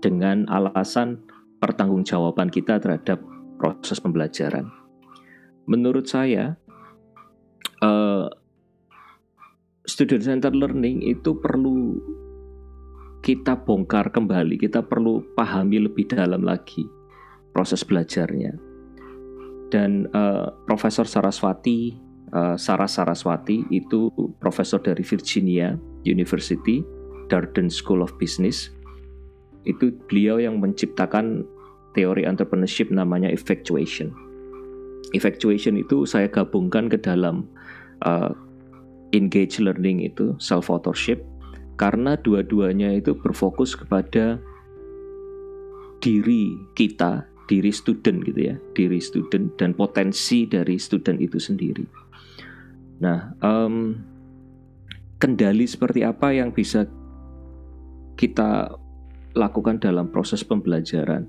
dengan 0.00 0.44
alasan 0.48 1.24
pertanggungjawaban 1.60 2.52
kita 2.52 2.76
terhadap 2.80 3.20
proses 3.56 3.96
pembelajaran. 4.00 4.68
Menurut 5.64 6.06
saya, 6.06 6.60
uh, 7.80 8.28
student 9.88 10.22
centered 10.22 10.54
learning 10.54 11.00
itu 11.00 11.32
perlu 11.40 11.96
kita 13.26 13.58
bongkar 13.58 14.14
kembali, 14.14 14.54
kita 14.54 14.86
perlu 14.86 15.18
pahami 15.34 15.82
lebih 15.82 16.06
dalam 16.06 16.46
lagi 16.46 16.86
proses 17.50 17.82
belajarnya. 17.82 18.54
Dan 19.74 20.06
uh, 20.14 20.54
Profesor 20.62 21.10
Saraswati 21.10 22.06
uh, 22.30 22.54
Sarah 22.54 22.86
Saraswati 22.86 23.66
itu 23.74 24.14
profesor 24.38 24.78
dari 24.78 25.02
Virginia 25.02 25.74
University, 26.06 26.86
Darden 27.26 27.66
School 27.66 28.06
of 28.06 28.14
Business. 28.22 28.70
Itu 29.66 29.90
beliau 30.06 30.38
yang 30.38 30.62
menciptakan 30.62 31.42
teori 31.98 32.22
entrepreneurship 32.22 32.94
namanya 32.94 33.26
effectuation. 33.26 34.14
Effectuation 35.18 35.74
itu 35.74 36.06
saya 36.06 36.30
gabungkan 36.30 36.86
ke 36.86 36.98
dalam 37.02 37.50
uh, 38.06 38.30
engage 39.10 39.58
learning 39.58 40.06
itu 40.06 40.38
self 40.38 40.70
authorship 40.70 41.26
karena 41.76 42.16
dua-duanya 42.16 42.92
itu 42.96 43.12
berfokus 43.16 43.76
kepada 43.76 44.40
diri 46.00 46.56
kita, 46.72 47.28
diri 47.48 47.72
student 47.72 48.24
gitu 48.24 48.40
ya, 48.52 48.56
diri 48.72 49.00
student 49.00 49.52
dan 49.60 49.76
potensi 49.76 50.48
dari 50.48 50.80
student 50.80 51.20
itu 51.20 51.36
sendiri. 51.36 51.84
Nah, 53.00 53.36
um, 53.44 53.96
kendali 55.20 55.68
seperti 55.68 56.04
apa 56.04 56.32
yang 56.32 56.52
bisa 56.52 56.88
kita 58.16 58.72
lakukan 59.36 59.76
dalam 59.80 60.08
proses 60.08 60.40
pembelajaran? 60.40 61.28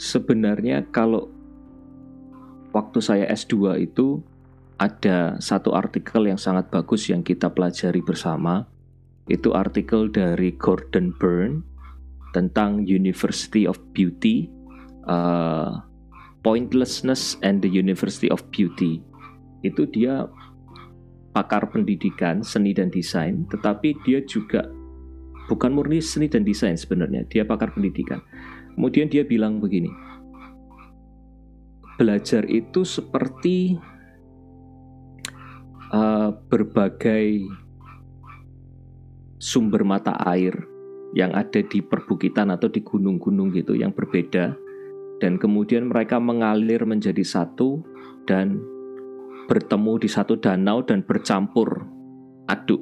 Sebenarnya 0.00 0.88
kalau 0.88 1.28
waktu 2.72 2.98
saya 3.04 3.24
S2 3.28 3.84
itu 3.84 4.24
ada 4.80 5.36
satu 5.44 5.76
artikel 5.76 6.24
yang 6.24 6.40
sangat 6.40 6.72
bagus 6.72 7.12
yang 7.12 7.20
kita 7.20 7.52
pelajari 7.52 8.00
bersama. 8.00 8.64
Itu 9.30 9.54
artikel 9.54 10.10
dari 10.10 10.50
Gordon 10.58 11.14
Byrne 11.14 11.62
tentang 12.34 12.82
University 12.82 13.62
of 13.62 13.78
Beauty, 13.94 14.50
uh, 15.06 15.78
Pointlessness 16.42 17.38
and 17.46 17.62
the 17.62 17.70
University 17.70 18.26
of 18.26 18.42
Beauty. 18.50 18.98
Itu 19.62 19.86
dia 19.86 20.26
pakar 21.30 21.70
pendidikan 21.70 22.42
seni 22.42 22.74
dan 22.74 22.90
desain, 22.90 23.46
tetapi 23.46 23.94
dia 24.02 24.18
juga 24.26 24.66
bukan 25.46 25.78
murni 25.78 26.02
seni 26.02 26.26
dan 26.26 26.42
desain 26.42 26.74
sebenarnya, 26.74 27.22
dia 27.30 27.46
pakar 27.46 27.70
pendidikan. 27.70 28.18
Kemudian 28.74 29.06
dia 29.06 29.22
bilang 29.22 29.62
begini, 29.62 29.90
belajar 31.98 32.46
itu 32.48 32.82
seperti 32.82 33.76
uh, 35.92 36.34
berbagai 36.48 37.44
sumber 39.40 39.82
mata 39.82 40.14
air 40.28 40.52
yang 41.16 41.32
ada 41.34 41.64
di 41.64 41.80
perbukitan 41.82 42.52
atau 42.54 42.70
di 42.70 42.84
gunung-gunung 42.84 43.50
gitu 43.56 43.74
yang 43.74 43.90
berbeda 43.90 44.54
dan 45.20 45.36
kemudian 45.36 45.92
mereka 45.92 46.16
mengalir 46.16 46.84
menjadi 46.88 47.24
satu 47.24 47.84
dan 48.24 48.60
bertemu 49.50 50.00
di 50.00 50.08
satu 50.08 50.40
danau 50.40 50.80
dan 50.80 51.04
bercampur 51.04 51.84
aduk. 52.48 52.80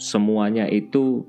Semuanya 0.00 0.66
itu 0.66 1.22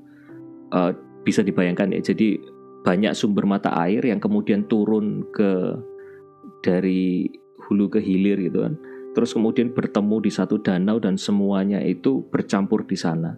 uh, 0.74 0.90
bisa 1.22 1.46
dibayangkan 1.46 1.94
ya. 1.94 2.00
Jadi 2.00 2.40
banyak 2.82 3.12
sumber 3.14 3.44
mata 3.44 3.70
air 3.76 4.02
yang 4.02 4.18
kemudian 4.18 4.66
turun 4.66 5.28
ke 5.30 5.76
dari 6.64 7.28
hulu 7.68 7.92
ke 7.92 8.00
hilir 8.02 8.40
gitu 8.40 8.66
kan. 8.66 8.74
Terus 9.14 9.34
kemudian 9.34 9.74
bertemu 9.74 10.16
di 10.22 10.30
satu 10.32 10.58
danau 10.62 10.98
dan 10.98 11.14
semuanya 11.18 11.78
itu 11.82 12.26
bercampur 12.30 12.86
di 12.86 12.96
sana. 12.98 13.36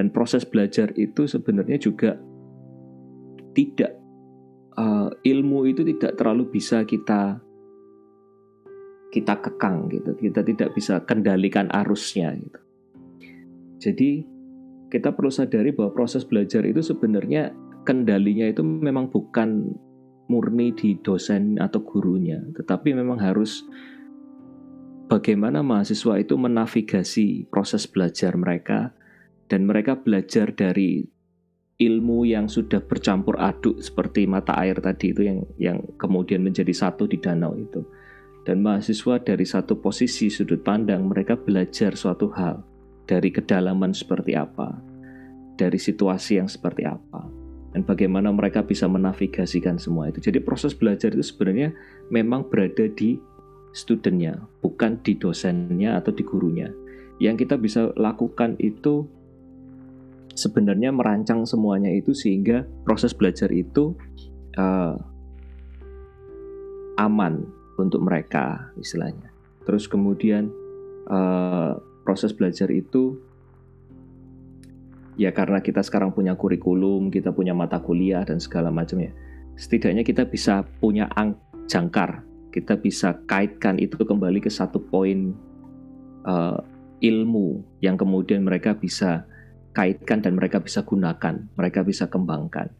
Dan 0.00 0.08
proses 0.08 0.48
belajar 0.48 0.96
itu 0.96 1.28
sebenarnya 1.28 1.76
juga 1.76 2.16
tidak 3.52 3.92
uh, 4.80 5.12
ilmu 5.12 5.68
itu 5.68 5.84
tidak 5.84 6.16
terlalu 6.16 6.48
bisa 6.48 6.88
kita 6.88 7.36
kita 9.12 9.34
kekang 9.44 9.92
gitu. 9.92 10.16
Kita 10.16 10.40
tidak 10.40 10.72
bisa 10.72 11.04
kendalikan 11.04 11.68
arusnya 11.68 12.32
gitu. 12.32 12.60
Jadi 13.76 14.24
kita 14.88 15.12
perlu 15.12 15.28
sadari 15.28 15.76
bahwa 15.76 15.92
proses 15.92 16.24
belajar 16.24 16.64
itu 16.64 16.80
sebenarnya 16.80 17.52
kendalinya 17.84 18.48
itu 18.48 18.64
memang 18.64 19.12
bukan 19.12 19.76
murni 20.30 20.70
di 20.70 20.94
dosen 21.02 21.58
atau 21.58 21.82
gurunya 21.82 22.38
tetapi 22.54 22.94
memang 22.94 23.18
harus 23.18 23.66
bagaimana 25.10 25.58
mahasiswa 25.58 26.22
itu 26.22 26.38
menavigasi 26.38 27.50
proses 27.50 27.90
belajar 27.90 28.38
mereka 28.38 28.94
dan 29.50 29.66
mereka 29.66 29.98
belajar 29.98 30.54
dari 30.54 31.02
ilmu 31.80 32.28
yang 32.28 32.46
sudah 32.46 32.78
bercampur 32.86 33.34
aduk 33.40 33.82
seperti 33.82 34.28
mata 34.30 34.54
air 34.62 34.78
tadi 34.78 35.10
itu 35.10 35.26
yang 35.26 35.38
yang 35.58 35.78
kemudian 35.98 36.44
menjadi 36.46 36.70
satu 36.70 37.10
di 37.10 37.18
danau 37.18 37.58
itu. 37.58 37.82
Dan 38.46 38.64
mahasiswa 38.64 39.20
dari 39.20 39.44
satu 39.44 39.84
posisi 39.84 40.32
sudut 40.32 40.64
pandang 40.64 41.12
mereka 41.12 41.36
belajar 41.36 41.92
suatu 41.92 42.32
hal 42.32 42.64
dari 43.04 43.28
kedalaman 43.28 43.92
seperti 43.92 44.32
apa, 44.32 44.80
dari 45.60 45.76
situasi 45.76 46.40
yang 46.40 46.48
seperti 46.48 46.88
apa, 46.88 47.20
dan 47.76 47.84
bagaimana 47.84 48.32
mereka 48.32 48.64
bisa 48.64 48.88
menavigasikan 48.88 49.76
semua 49.76 50.08
itu. 50.08 50.24
Jadi 50.24 50.40
proses 50.40 50.72
belajar 50.72 51.12
itu 51.12 51.20
sebenarnya 51.20 51.76
memang 52.08 52.48
berada 52.48 52.88
di 52.96 53.20
studentnya, 53.76 54.40
bukan 54.64 54.96
di 55.04 55.20
dosennya 55.20 56.00
atau 56.00 56.14
di 56.14 56.24
gurunya. 56.24 56.72
Yang 57.20 57.44
kita 57.44 57.60
bisa 57.60 57.92
lakukan 58.00 58.56
itu 58.56 59.04
sebenarnya 60.34 60.94
merancang 60.94 61.44
semuanya 61.46 61.90
itu 61.90 62.14
sehingga 62.14 62.66
proses 62.86 63.14
belajar 63.14 63.50
itu 63.50 63.94
uh, 64.56 64.94
aman 67.00 67.46
untuk 67.80 68.04
mereka 68.04 68.70
istilahnya. 68.76 69.32
Terus 69.64 69.88
kemudian 69.88 70.52
uh, 71.08 71.78
proses 72.04 72.34
belajar 72.36 72.68
itu 72.68 73.16
ya 75.20 75.32
karena 75.32 75.60
kita 75.60 75.80
sekarang 75.84 76.12
punya 76.12 76.36
kurikulum, 76.36 77.08
kita 77.08 77.32
punya 77.32 77.56
mata 77.56 77.80
kuliah 77.80 78.24
dan 78.24 78.40
segala 78.40 78.68
macamnya. 78.68 79.12
Setidaknya 79.56 80.04
kita 80.04 80.24
bisa 80.24 80.64
punya 80.80 81.08
ang 81.16 81.36
jangkar, 81.68 82.24
kita 82.52 82.80
bisa 82.80 83.20
kaitkan 83.28 83.76
itu 83.76 84.00
kembali 84.00 84.40
ke 84.40 84.48
satu 84.48 84.80
poin 84.80 85.36
uh, 86.24 86.60
ilmu 87.00 87.64
yang 87.80 87.96
kemudian 87.96 88.44
mereka 88.44 88.76
bisa 88.76 89.24
kaitkan 89.70 90.22
dan 90.22 90.36
mereka 90.36 90.58
bisa 90.58 90.82
gunakan, 90.82 91.46
mereka 91.54 91.80
bisa 91.86 92.10
kembangkan. 92.10 92.70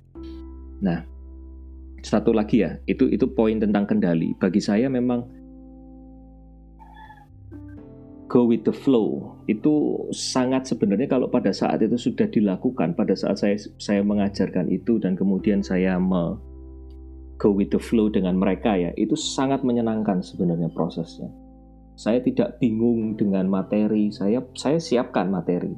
Nah, 0.81 1.05
satu 2.01 2.33
lagi 2.33 2.65
ya, 2.65 2.81
itu 2.89 3.07
itu 3.11 3.29
poin 3.31 3.61
tentang 3.61 3.87
kendali. 3.87 4.35
Bagi 4.39 4.59
saya 4.59 4.89
memang 4.89 5.41
go 8.31 8.47
with 8.47 8.63
the 8.63 8.71
flow 8.71 9.35
itu 9.51 9.99
sangat 10.15 10.71
sebenarnya 10.71 11.11
kalau 11.11 11.27
pada 11.27 11.51
saat 11.51 11.83
itu 11.83 11.99
sudah 11.99 12.31
dilakukan 12.31 12.95
pada 12.95 13.19
saat 13.19 13.43
saya 13.43 13.59
saya 13.83 14.07
mengajarkan 14.07 14.71
itu 14.71 15.03
dan 15.03 15.19
kemudian 15.19 15.67
saya 15.67 15.99
me 15.99 16.39
go 17.43 17.51
with 17.51 17.75
the 17.75 17.83
flow 17.83 18.07
dengan 18.07 18.39
mereka 18.39 18.79
ya 18.79 18.95
itu 18.95 19.19
sangat 19.19 19.67
menyenangkan 19.67 20.23
sebenarnya 20.23 20.71
prosesnya 20.71 21.27
saya 21.99 22.23
tidak 22.23 22.63
bingung 22.63 23.19
dengan 23.19 23.51
materi 23.51 24.15
saya 24.15 24.47
saya 24.55 24.79
siapkan 24.79 25.27
materi 25.27 25.75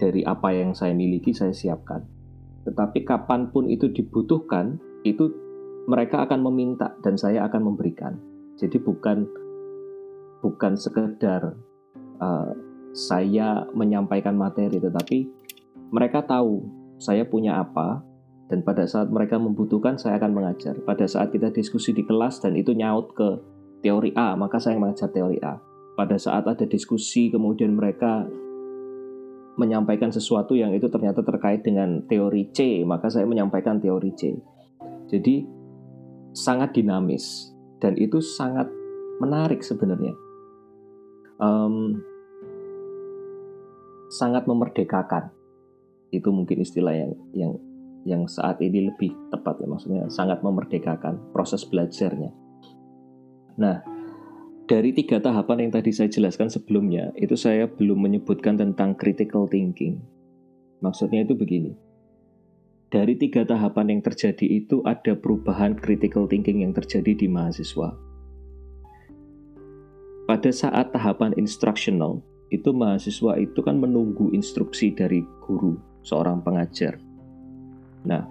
dari 0.00 0.24
apa 0.24 0.48
yang 0.56 0.72
saya 0.72 0.96
miliki 0.96 1.36
saya 1.36 1.52
siapkan 1.52 2.00
tetapi 2.64 3.04
kapan 3.04 3.52
pun 3.52 3.68
itu 3.68 3.92
dibutuhkan 3.92 4.80
itu 5.04 5.28
mereka 5.84 6.24
akan 6.24 6.40
meminta 6.48 6.96
dan 7.04 7.20
saya 7.20 7.44
akan 7.44 7.68
memberikan 7.68 8.16
jadi 8.56 8.80
bukan 8.80 9.28
bukan 10.40 10.76
sekedar 10.76 11.56
uh, 12.20 12.52
saya 12.90 13.64
menyampaikan 13.72 14.34
materi, 14.34 14.82
tetapi 14.82 15.30
mereka 15.94 16.26
tahu 16.26 16.66
saya 16.98 17.22
punya 17.24 17.62
apa, 17.62 18.02
dan 18.50 18.66
pada 18.66 18.82
saat 18.84 19.08
mereka 19.14 19.38
membutuhkan 19.38 19.94
saya 19.94 20.18
akan 20.18 20.34
mengajar. 20.34 20.74
Pada 20.82 21.06
saat 21.06 21.30
kita 21.30 21.54
diskusi 21.54 21.94
di 21.94 22.02
kelas 22.02 22.42
dan 22.42 22.58
itu 22.58 22.74
nyaut 22.74 23.14
ke 23.14 23.38
teori 23.80 24.10
A, 24.18 24.34
maka 24.34 24.58
saya 24.58 24.76
mengajar 24.76 25.08
teori 25.14 25.38
A. 25.40 25.56
Pada 25.94 26.18
saat 26.18 26.48
ada 26.48 26.66
diskusi 26.66 27.30
kemudian 27.30 27.76
mereka 27.78 28.26
menyampaikan 29.60 30.08
sesuatu 30.08 30.56
yang 30.56 30.72
itu 30.72 30.88
ternyata 30.88 31.20
terkait 31.20 31.60
dengan 31.60 32.00
teori 32.08 32.48
C, 32.56 32.80
maka 32.88 33.12
saya 33.12 33.28
menyampaikan 33.28 33.76
teori 33.76 34.16
C. 34.16 34.32
Jadi 35.12 35.44
sangat 36.32 36.72
dinamis 36.72 37.52
dan 37.84 38.00
itu 38.00 38.24
sangat 38.24 38.72
menarik 39.20 39.60
sebenarnya. 39.60 40.16
Um, 41.36 42.00
sangat 44.08 44.48
memerdekakan. 44.48 45.28
Itu 46.10 46.32
mungkin 46.32 46.64
istilah 46.64 46.96
yang 46.96 47.12
yang 47.36 47.52
yang 48.08 48.22
saat 48.24 48.58
ini 48.64 48.88
lebih 48.88 49.12
tepat 49.28 49.60
ya 49.60 49.68
maksudnya 49.68 50.08
sangat 50.08 50.40
memerdekakan 50.40 51.36
proses 51.36 51.68
belajarnya. 51.68 52.32
Nah, 53.60 53.84
dari 54.70 54.94
tiga 54.94 55.18
tahapan 55.18 55.66
yang 55.66 55.72
tadi 55.74 55.90
saya 55.90 56.06
jelaskan 56.06 56.46
sebelumnya, 56.46 57.10
itu 57.18 57.34
saya 57.34 57.66
belum 57.66 58.06
menyebutkan 58.06 58.54
tentang 58.54 58.94
critical 58.94 59.50
thinking. 59.50 59.98
Maksudnya 60.78 61.26
itu 61.26 61.34
begini. 61.34 61.74
Dari 62.86 63.18
tiga 63.18 63.42
tahapan 63.42 63.98
yang 63.98 64.00
terjadi 64.06 64.46
itu 64.46 64.78
ada 64.86 65.18
perubahan 65.18 65.74
critical 65.74 66.30
thinking 66.30 66.62
yang 66.62 66.70
terjadi 66.70 67.18
di 67.18 67.26
mahasiswa. 67.26 67.98
Pada 70.30 70.50
saat 70.54 70.94
tahapan 70.94 71.34
instructional, 71.34 72.22
itu 72.54 72.70
mahasiswa 72.70 73.42
itu 73.42 73.58
kan 73.66 73.74
menunggu 73.74 74.30
instruksi 74.30 74.94
dari 74.94 75.26
guru, 75.42 75.82
seorang 76.06 76.46
pengajar. 76.46 76.94
Nah, 78.06 78.22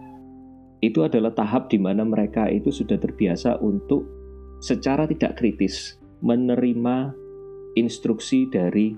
itu 0.79 1.03
adalah 1.03 1.35
tahap 1.35 1.67
di 1.67 1.75
mana 1.75 2.07
mereka 2.07 2.47
itu 2.47 2.71
sudah 2.71 2.95
terbiasa 2.95 3.59
untuk 3.59 4.07
secara 4.63 5.03
tidak 5.03 5.35
kritis 5.35 5.98
menerima 6.19 7.15
instruksi 7.79 8.49
dari 8.51 8.95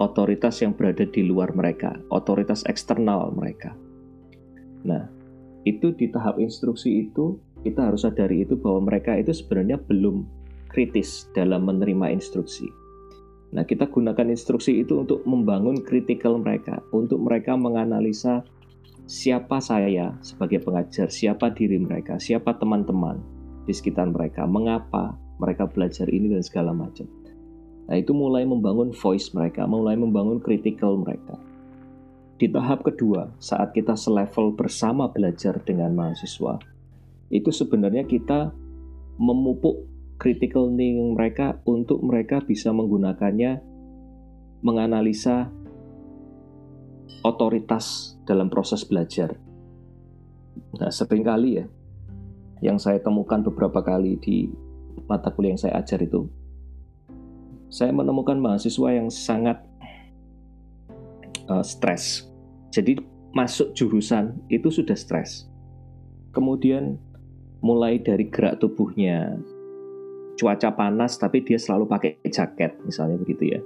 otoritas 0.00 0.62
yang 0.64 0.72
berada 0.72 1.04
di 1.04 1.26
luar 1.26 1.52
mereka, 1.52 1.98
otoritas 2.08 2.64
eksternal 2.64 3.34
mereka. 3.36 3.76
Nah, 4.86 5.10
itu 5.68 5.92
di 5.92 6.08
tahap 6.08 6.40
instruksi 6.40 7.04
itu 7.04 7.36
kita 7.60 7.92
harus 7.92 8.08
sadari 8.08 8.48
itu 8.48 8.56
bahwa 8.56 8.88
mereka 8.88 9.12
itu 9.20 9.36
sebenarnya 9.36 9.76
belum 9.76 10.24
kritis 10.72 11.28
dalam 11.36 11.68
menerima 11.68 12.16
instruksi. 12.16 12.64
Nah, 13.50 13.66
kita 13.66 13.90
gunakan 13.90 14.30
instruksi 14.30 14.80
itu 14.80 15.02
untuk 15.02 15.26
membangun 15.26 15.82
kritikal 15.82 16.38
mereka, 16.38 16.80
untuk 16.94 17.18
mereka 17.20 17.58
menganalisa 17.58 18.46
siapa 19.10 19.58
saya 19.58 20.14
sebagai 20.22 20.62
pengajar, 20.62 21.10
siapa 21.10 21.50
diri 21.50 21.82
mereka, 21.82 22.16
siapa 22.22 22.54
teman-teman 22.56 23.18
di 23.66 23.74
sekitar 23.74 24.06
mereka, 24.06 24.46
mengapa 24.46 25.18
mereka 25.40 25.64
belajar 25.64 26.04
ini 26.12 26.36
dan 26.36 26.44
segala 26.44 26.76
macam. 26.76 27.08
Nah, 27.88 27.96
itu 27.96 28.12
mulai 28.12 28.44
membangun 28.44 28.92
voice 28.92 29.32
mereka, 29.32 29.64
mulai 29.64 29.96
membangun 29.96 30.38
kritikal 30.38 30.94
mereka. 31.00 31.40
Di 32.38 32.46
tahap 32.46 32.84
kedua, 32.86 33.32
saat 33.40 33.74
kita 33.74 33.96
selevel 33.96 34.54
bersama 34.54 35.10
belajar 35.10 35.58
dengan 35.64 35.96
mahasiswa, 35.96 36.60
itu 37.32 37.50
sebenarnya 37.50 38.06
kita 38.06 38.52
memupuk 39.18 39.90
critical 40.20 40.68
thinking 40.70 41.16
mereka 41.16 41.58
untuk 41.64 42.04
mereka 42.04 42.44
bisa 42.44 42.70
menggunakannya 42.70 43.60
menganalisa 44.60 45.48
otoritas 47.24 48.16
dalam 48.28 48.52
proses 48.52 48.84
belajar. 48.84 49.36
Nah, 50.76 50.92
sering 50.92 51.24
kali 51.24 51.60
ya, 51.60 51.66
yang 52.60 52.76
saya 52.76 53.00
temukan 53.00 53.40
beberapa 53.40 53.80
kali 53.80 54.20
di 54.20 54.48
mata 55.10 55.34
kuliah 55.34 55.58
yang 55.58 55.60
saya 55.60 55.82
ajar 55.82 55.98
itu, 55.98 56.30
saya 57.66 57.90
menemukan 57.90 58.38
mahasiswa 58.38 58.88
yang 58.94 59.10
sangat 59.10 59.58
uh, 61.50 61.66
stres. 61.66 62.30
Jadi 62.70 63.02
masuk 63.34 63.74
jurusan 63.74 64.38
itu 64.46 64.70
sudah 64.70 64.94
stres. 64.94 65.50
Kemudian 66.30 66.98
mulai 67.62 67.98
dari 67.98 68.30
gerak 68.30 68.62
tubuhnya, 68.62 69.34
cuaca 70.38 70.70
panas 70.72 71.18
tapi 71.18 71.42
dia 71.42 71.58
selalu 71.58 71.90
pakai 71.90 72.22
jaket 72.30 72.78
misalnya 72.86 73.18
begitu 73.18 73.58
ya. 73.58 73.60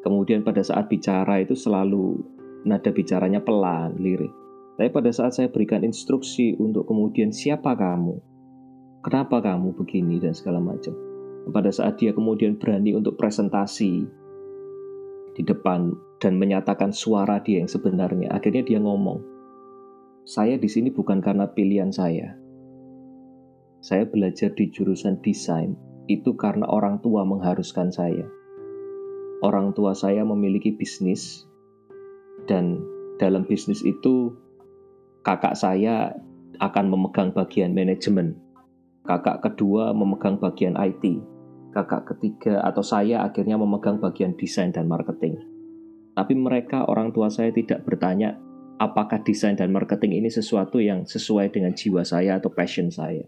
Kemudian 0.00 0.40
pada 0.40 0.64
saat 0.64 0.88
bicara 0.88 1.42
itu 1.44 1.52
selalu 1.52 2.22
nada 2.64 2.90
bicaranya 2.90 3.44
pelan, 3.44 3.98
lirik. 4.00 4.30
Tapi 4.78 4.88
pada 4.94 5.10
saat 5.10 5.34
saya 5.34 5.50
berikan 5.50 5.82
instruksi 5.82 6.54
untuk 6.56 6.86
kemudian 6.86 7.34
siapa 7.34 7.74
kamu? 7.74 8.18
Kenapa 9.08 9.40
kamu 9.40 9.72
begini 9.72 10.20
dan 10.20 10.36
segala 10.36 10.60
macam. 10.60 10.92
Pada 11.48 11.72
saat 11.72 11.96
dia 11.96 12.12
kemudian 12.12 12.60
berani 12.60 12.92
untuk 12.92 13.16
presentasi 13.16 14.04
di 15.32 15.42
depan 15.48 15.96
dan 16.20 16.36
menyatakan 16.36 16.92
suara 16.92 17.40
dia 17.40 17.64
yang 17.64 17.72
sebenarnya, 17.72 18.28
akhirnya 18.28 18.60
dia 18.68 18.76
ngomong, 18.76 19.24
"Saya 20.28 20.60
di 20.60 20.68
sini 20.68 20.92
bukan 20.92 21.24
karena 21.24 21.48
pilihan 21.48 21.88
saya. 21.88 22.36
Saya 23.80 24.04
belajar 24.04 24.52
di 24.52 24.68
jurusan 24.68 25.24
desain 25.24 25.72
itu 26.04 26.36
karena 26.36 26.68
orang 26.68 27.00
tua 27.00 27.24
mengharuskan 27.24 27.88
saya. 27.88 28.28
Orang 29.40 29.72
tua 29.72 29.96
saya 29.96 30.20
memiliki 30.20 30.76
bisnis, 30.76 31.48
dan 32.44 32.84
dalam 33.16 33.48
bisnis 33.48 33.80
itu 33.88 34.36
kakak 35.24 35.56
saya 35.56 36.12
akan 36.60 36.92
memegang 36.92 37.32
bagian 37.32 37.72
manajemen. 37.72 38.36
Kakak 39.08 39.40
kedua 39.40 39.96
memegang 39.96 40.36
bagian 40.36 40.76
IT. 40.76 41.00
Kakak 41.72 42.12
ketiga 42.12 42.60
atau 42.60 42.84
saya 42.84 43.24
akhirnya 43.24 43.56
memegang 43.56 43.96
bagian 43.96 44.36
desain 44.36 44.68
dan 44.68 44.84
marketing. 44.84 45.40
Tapi 46.12 46.36
mereka 46.36 46.84
orang 46.84 47.08
tua 47.16 47.32
saya 47.32 47.48
tidak 47.48 47.88
bertanya 47.88 48.36
apakah 48.76 49.24
desain 49.24 49.56
dan 49.56 49.72
marketing 49.72 50.20
ini 50.20 50.28
sesuatu 50.28 50.76
yang 50.76 51.08
sesuai 51.08 51.48
dengan 51.48 51.72
jiwa 51.72 52.04
saya 52.04 52.36
atau 52.36 52.52
passion 52.52 52.92
saya. 52.92 53.24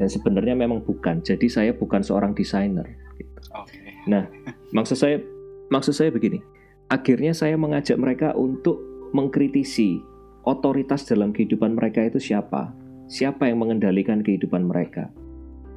Dan 0.00 0.08
sebenarnya 0.08 0.56
memang 0.56 0.80
bukan. 0.80 1.20
Jadi 1.20 1.44
saya 1.52 1.76
bukan 1.76 2.00
seorang 2.00 2.32
desainer. 2.32 2.96
Okay. 3.36 4.08
Nah, 4.08 4.24
maksud 4.72 4.96
saya 4.96 5.20
maksud 5.68 5.92
saya 5.92 6.08
begini. 6.08 6.40
Akhirnya 6.88 7.36
saya 7.36 7.60
mengajak 7.60 8.00
mereka 8.00 8.32
untuk 8.32 8.80
mengkritisi 9.12 10.00
otoritas 10.48 11.04
dalam 11.04 11.36
kehidupan 11.36 11.76
mereka 11.76 12.00
itu 12.08 12.16
siapa? 12.16 12.85
Siapa 13.06 13.46
yang 13.46 13.62
mengendalikan 13.62 14.22
kehidupan 14.22 14.66
mereka? 14.66 15.10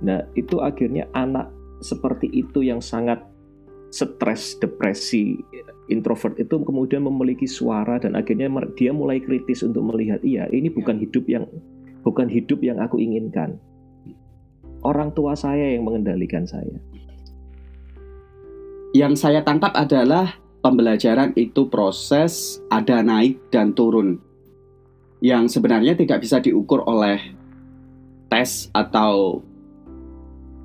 Nah, 0.02 0.26
itu 0.34 0.64
akhirnya 0.66 1.06
anak 1.14 1.54
seperti 1.80 2.26
itu 2.34 2.66
yang 2.66 2.82
sangat 2.82 3.22
stres, 3.94 4.58
depresi, 4.58 5.38
introvert 5.90 6.38
itu 6.38 6.62
kemudian 6.62 7.06
memiliki 7.06 7.50
suara 7.50 7.98
dan 7.98 8.14
akhirnya 8.14 8.50
dia 8.78 8.94
mulai 8.94 9.18
kritis 9.22 9.66
untuk 9.66 9.82
melihat 9.90 10.22
iya 10.22 10.46
ini 10.54 10.70
bukan 10.70 11.02
hidup 11.02 11.26
yang 11.26 11.46
bukan 12.06 12.30
hidup 12.30 12.62
yang 12.62 12.78
aku 12.80 13.02
inginkan. 13.02 13.58
Orang 14.80 15.12
tua 15.12 15.36
saya 15.36 15.76
yang 15.76 15.84
mengendalikan 15.84 16.48
saya. 16.48 16.80
Yang 18.96 19.22
saya 19.22 19.44
tangkap 19.44 19.76
adalah 19.76 20.40
pembelajaran 20.64 21.36
itu 21.36 21.68
proses 21.68 22.64
ada 22.72 23.04
naik 23.04 23.52
dan 23.52 23.76
turun 23.76 24.29
yang 25.20 25.52
sebenarnya 25.52 26.00
tidak 26.00 26.24
bisa 26.24 26.40
diukur 26.40 26.84
oleh 26.88 27.20
tes 28.32 28.72
atau 28.72 29.44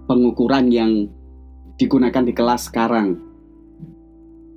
pengukuran 0.06 0.70
yang 0.70 0.92
digunakan 1.74 2.22
di 2.22 2.32
kelas 2.36 2.70
sekarang. 2.70 3.18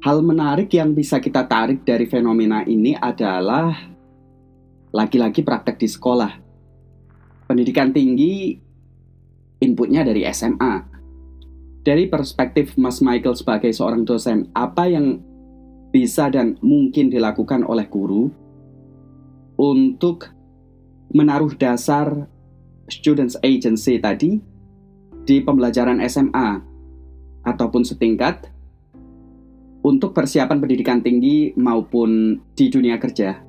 Hal 0.05 0.21
menarik 0.21 0.69
yang 0.77 0.93
bisa 0.93 1.17
kita 1.17 1.49
tarik 1.49 1.81
dari 1.81 2.05
fenomena 2.05 2.61
ini 2.61 2.93
adalah 2.93 3.73
lagi-lagi 4.93 5.41
praktek 5.41 5.81
di 5.81 5.89
sekolah. 5.89 6.31
Pendidikan 7.49 7.89
tinggi 7.89 8.53
inputnya 9.57 10.05
dari 10.05 10.21
SMA. 10.29 10.95
Dari 11.81 12.05
perspektif 12.11 12.75
Mas 12.75 12.99
Michael 12.99 13.39
sebagai 13.39 13.71
seorang 13.71 14.03
dosen, 14.03 14.51
apa 14.51 14.91
yang 14.91 15.23
bisa 15.89 16.27
dan 16.27 16.59
mungkin 16.59 17.07
dilakukan 17.07 17.63
oleh 17.63 17.87
guru 17.87 18.27
untuk 19.57 20.29
menaruh 21.11 21.51
dasar 21.57 22.29
students 22.87 23.35
agency 23.43 23.99
tadi 23.99 24.39
di 25.27 25.43
pembelajaran 25.43 25.99
SMA 26.07 26.63
ataupun 27.43 27.83
setingkat 27.83 28.47
untuk 29.83 30.15
persiapan 30.15 30.59
pendidikan 30.59 30.99
tinggi 31.03 31.51
maupun 31.59 32.39
di 32.55 32.65
dunia 32.71 32.95
kerja? 32.99 33.39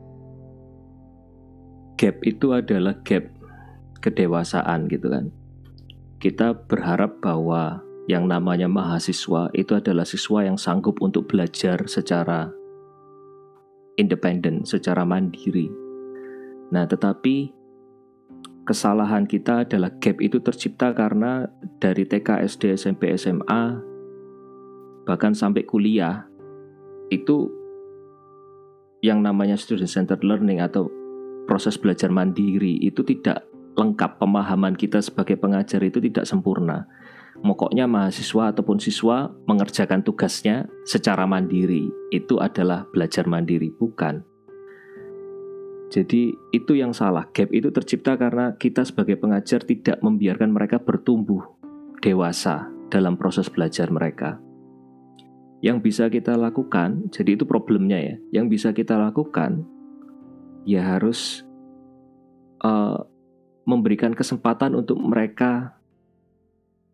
Gap 1.98 2.16
itu 2.22 2.54
adalah 2.54 2.94
gap 3.02 3.26
kedewasaan 3.98 4.86
gitu 4.86 5.10
kan. 5.10 5.34
Kita 6.18 6.54
berharap 6.66 7.18
bahwa 7.22 7.82
yang 8.06 8.30
namanya 8.30 8.70
mahasiswa 8.70 9.50
itu 9.52 9.74
adalah 9.74 10.06
siswa 10.06 10.46
yang 10.46 10.56
sanggup 10.56 10.98
untuk 11.02 11.26
belajar 11.28 11.84
secara 11.90 12.50
independen, 13.98 14.62
secara 14.62 15.02
mandiri. 15.02 15.68
Nah, 16.68 16.84
tetapi 16.84 17.52
kesalahan 18.68 19.24
kita 19.24 19.64
adalah 19.64 19.88
gap 19.96 20.20
itu 20.20 20.44
tercipta 20.44 20.92
karena 20.92 21.48
dari 21.80 22.04
TK, 22.04 22.44
SD, 22.44 22.76
SMP, 22.76 23.16
SMA 23.16 23.80
bahkan 25.08 25.32
sampai 25.32 25.64
kuliah 25.64 26.28
itu 27.08 27.48
yang 29.00 29.24
namanya 29.24 29.56
student 29.56 29.88
centered 29.88 30.20
learning 30.20 30.60
atau 30.60 30.92
proses 31.48 31.80
belajar 31.80 32.12
mandiri 32.12 32.76
itu 32.84 33.00
tidak 33.00 33.48
lengkap 33.72 34.20
pemahaman 34.20 34.76
kita 34.76 35.00
sebagai 35.00 35.40
pengajar 35.40 35.80
itu 35.80 35.96
tidak 36.04 36.28
sempurna. 36.28 36.84
Mokoknya 37.40 37.86
mahasiswa 37.86 38.50
ataupun 38.50 38.82
siswa 38.82 39.30
mengerjakan 39.46 40.02
tugasnya 40.02 40.66
secara 40.82 41.22
mandiri. 41.24 41.86
Itu 42.10 42.42
adalah 42.42 42.82
belajar 42.90 43.30
mandiri, 43.30 43.70
bukan. 43.70 44.26
Jadi 45.88 46.36
itu 46.52 46.72
yang 46.76 46.92
salah. 46.92 47.24
Gap 47.32 47.48
itu 47.52 47.72
tercipta 47.72 48.14
karena 48.20 48.52
kita 48.56 48.84
sebagai 48.84 49.16
pengajar 49.16 49.64
tidak 49.64 49.98
membiarkan 50.04 50.52
mereka 50.52 50.76
bertumbuh 50.76 51.44
dewasa 52.04 52.68
dalam 52.92 53.16
proses 53.16 53.48
belajar 53.48 53.88
mereka 53.88 54.40
yang 55.58 55.82
bisa 55.82 56.06
kita 56.06 56.38
lakukan, 56.38 57.10
jadi 57.10 57.34
itu 57.34 57.42
problemnya 57.42 57.98
ya. 57.98 58.16
Yang 58.30 58.46
bisa 58.58 58.68
kita 58.70 58.94
lakukan, 58.94 59.66
ya 60.62 60.86
harus 60.86 61.42
uh, 62.62 63.02
memberikan 63.66 64.14
kesempatan 64.14 64.78
untuk 64.78 65.02
mereka 65.02 65.74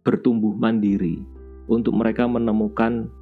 bertumbuh 0.01 0.57
mandiri, 0.57 1.21
untuk 1.69 1.93
mereka 1.93 2.25
menemukan 2.25 3.13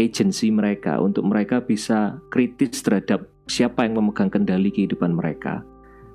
agensi 0.00 0.48
mereka, 0.48 0.96
untuk 0.96 1.28
mereka 1.28 1.60
bisa 1.60 2.16
kritis 2.32 2.80
terhadap 2.80 3.28
siapa 3.50 3.82
yang 3.82 3.98
memegang 3.98 4.30
kendali 4.30 4.70
kehidupan 4.70 5.10
mereka, 5.10 5.66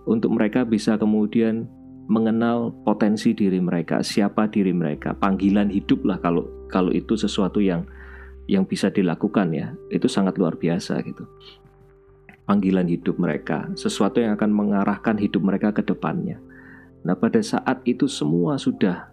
untuk 0.07 0.31
mereka 0.31 0.63
bisa 0.63 0.95
kemudian 0.95 1.67
mengenal 2.07 2.71
potensi 2.87 3.35
diri 3.35 3.59
mereka, 3.59 3.99
siapa 3.99 4.47
diri 4.47 4.71
mereka, 4.71 5.11
panggilan 5.17 5.67
hidup 5.67 6.07
lah 6.07 6.21
kalau 6.23 6.47
kalau 6.71 6.95
itu 6.95 7.19
sesuatu 7.19 7.59
yang 7.59 7.83
yang 8.47 8.63
bisa 8.63 8.87
dilakukan 8.93 9.51
ya, 9.51 9.75
itu 9.91 10.07
sangat 10.07 10.39
luar 10.39 10.55
biasa 10.55 11.01
gitu. 11.03 11.27
Panggilan 12.45 12.85
hidup 12.85 13.17
mereka, 13.17 13.67
sesuatu 13.73 14.21
yang 14.21 14.37
akan 14.37 14.53
mengarahkan 14.53 15.17
hidup 15.17 15.41
mereka 15.41 15.73
ke 15.73 15.81
depannya. 15.81 16.37
Nah, 17.01 17.17
pada 17.17 17.41
saat 17.41 17.81
itu 17.89 18.05
semua 18.05 18.61
sudah 18.61 19.09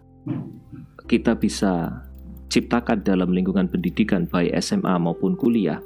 kita 1.09 1.33
bisa 1.33 2.05
ciptakan 2.53 3.01
dalam 3.01 3.33
lingkungan 3.33 3.73
pendidikan 3.73 4.29
baik 4.29 4.53
SMA 4.61 4.93
maupun 5.01 5.33
kuliah, 5.33 5.81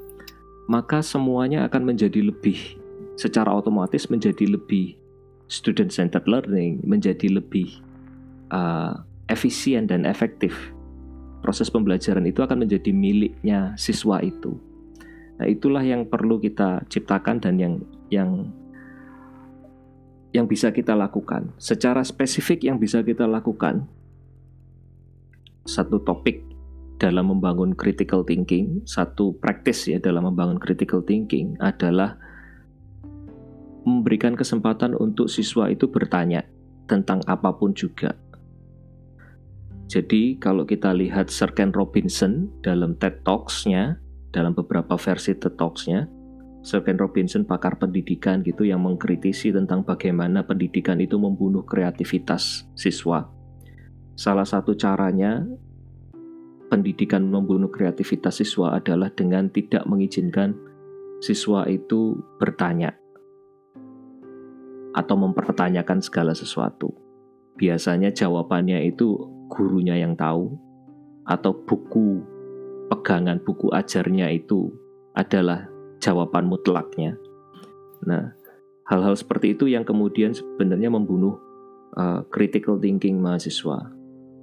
maka 0.66 1.02
semuanya 1.02 1.66
akan 1.66 1.94
menjadi 1.94 2.20
lebih 2.26 2.78
secara 3.16 3.48
otomatis 3.54 4.10
menjadi 4.12 4.44
lebih 4.44 4.98
student 5.46 5.94
centered 5.94 6.26
learning 6.26 6.82
menjadi 6.82 7.30
lebih 7.30 7.78
uh, 8.50 8.98
efisien 9.30 9.86
dan 9.86 10.06
efektif. 10.06 10.54
Proses 11.42 11.70
pembelajaran 11.70 12.26
itu 12.26 12.42
akan 12.42 12.66
menjadi 12.66 12.90
miliknya 12.90 13.78
siswa 13.78 14.18
itu. 14.18 14.58
Nah, 15.38 15.46
itulah 15.46 15.84
yang 15.84 16.08
perlu 16.08 16.42
kita 16.42 16.82
ciptakan 16.90 17.38
dan 17.38 17.54
yang 17.60 17.74
yang 18.10 18.30
yang 20.34 20.46
bisa 20.50 20.74
kita 20.74 20.98
lakukan. 20.98 21.54
Secara 21.62 22.02
spesifik 22.02 22.66
yang 22.66 22.82
bisa 22.82 23.00
kita 23.06 23.24
lakukan 23.30 23.86
satu 25.66 26.02
topik 26.02 26.45
dalam 26.96 27.28
membangun 27.28 27.76
critical 27.76 28.24
thinking, 28.24 28.80
satu 28.88 29.36
praktis 29.36 29.84
ya 29.84 30.00
dalam 30.00 30.28
membangun 30.28 30.56
critical 30.56 31.04
thinking 31.04 31.56
adalah 31.60 32.16
memberikan 33.86 34.34
kesempatan 34.34 34.96
untuk 34.98 35.30
siswa 35.30 35.70
itu 35.70 35.86
bertanya 35.86 36.42
tentang 36.90 37.22
apa 37.30 37.54
pun 37.54 37.76
juga. 37.76 38.16
Jadi 39.86 40.34
kalau 40.42 40.66
kita 40.66 40.90
lihat 40.90 41.30
Sir 41.30 41.54
Ken 41.54 41.70
Robinson 41.70 42.50
dalam 42.66 42.98
TED 42.98 43.22
Talks-nya, 43.22 43.94
dalam 44.34 44.50
beberapa 44.50 44.98
versi 44.98 45.38
TED 45.38 45.54
Talks-nya, 45.54 46.10
Sir 46.66 46.82
Ken 46.82 46.98
Robinson 46.98 47.46
pakar 47.46 47.78
pendidikan 47.78 48.42
gitu 48.42 48.66
yang 48.66 48.82
mengkritisi 48.82 49.54
tentang 49.54 49.86
bagaimana 49.86 50.42
pendidikan 50.42 50.98
itu 50.98 51.14
membunuh 51.14 51.62
kreativitas 51.62 52.66
siswa. 52.74 53.30
Salah 54.18 54.42
satu 54.42 54.74
caranya 54.74 55.46
pendidikan 56.66 57.26
membunuh 57.30 57.70
kreativitas 57.70 58.42
siswa 58.42 58.76
adalah 58.76 59.10
dengan 59.14 59.50
tidak 59.50 59.86
mengizinkan 59.86 60.54
siswa 61.22 61.64
itu 61.70 62.18
bertanya 62.36 62.92
atau 64.96 65.16
mempertanyakan 65.16 66.00
segala 66.00 66.32
sesuatu. 66.32 66.92
Biasanya 67.56 68.12
jawabannya 68.12 68.84
itu 68.88 69.16
gurunya 69.48 69.96
yang 69.96 70.16
tahu, 70.16 70.56
atau 71.26 71.52
buku 71.52 72.22
pegangan 72.88 73.42
buku 73.42 73.68
ajarnya 73.74 74.30
itu 74.30 74.70
adalah 75.18 75.66
jawaban 75.98 76.46
mutlaknya. 76.46 77.18
Nah, 78.06 78.30
hal-hal 78.86 79.18
seperti 79.18 79.58
itu 79.58 79.66
yang 79.66 79.82
kemudian 79.82 80.30
sebenarnya 80.32 80.92
membunuh 80.92 81.36
uh, 81.98 82.22
critical 82.30 82.78
thinking 82.78 83.18
mahasiswa. 83.18 83.90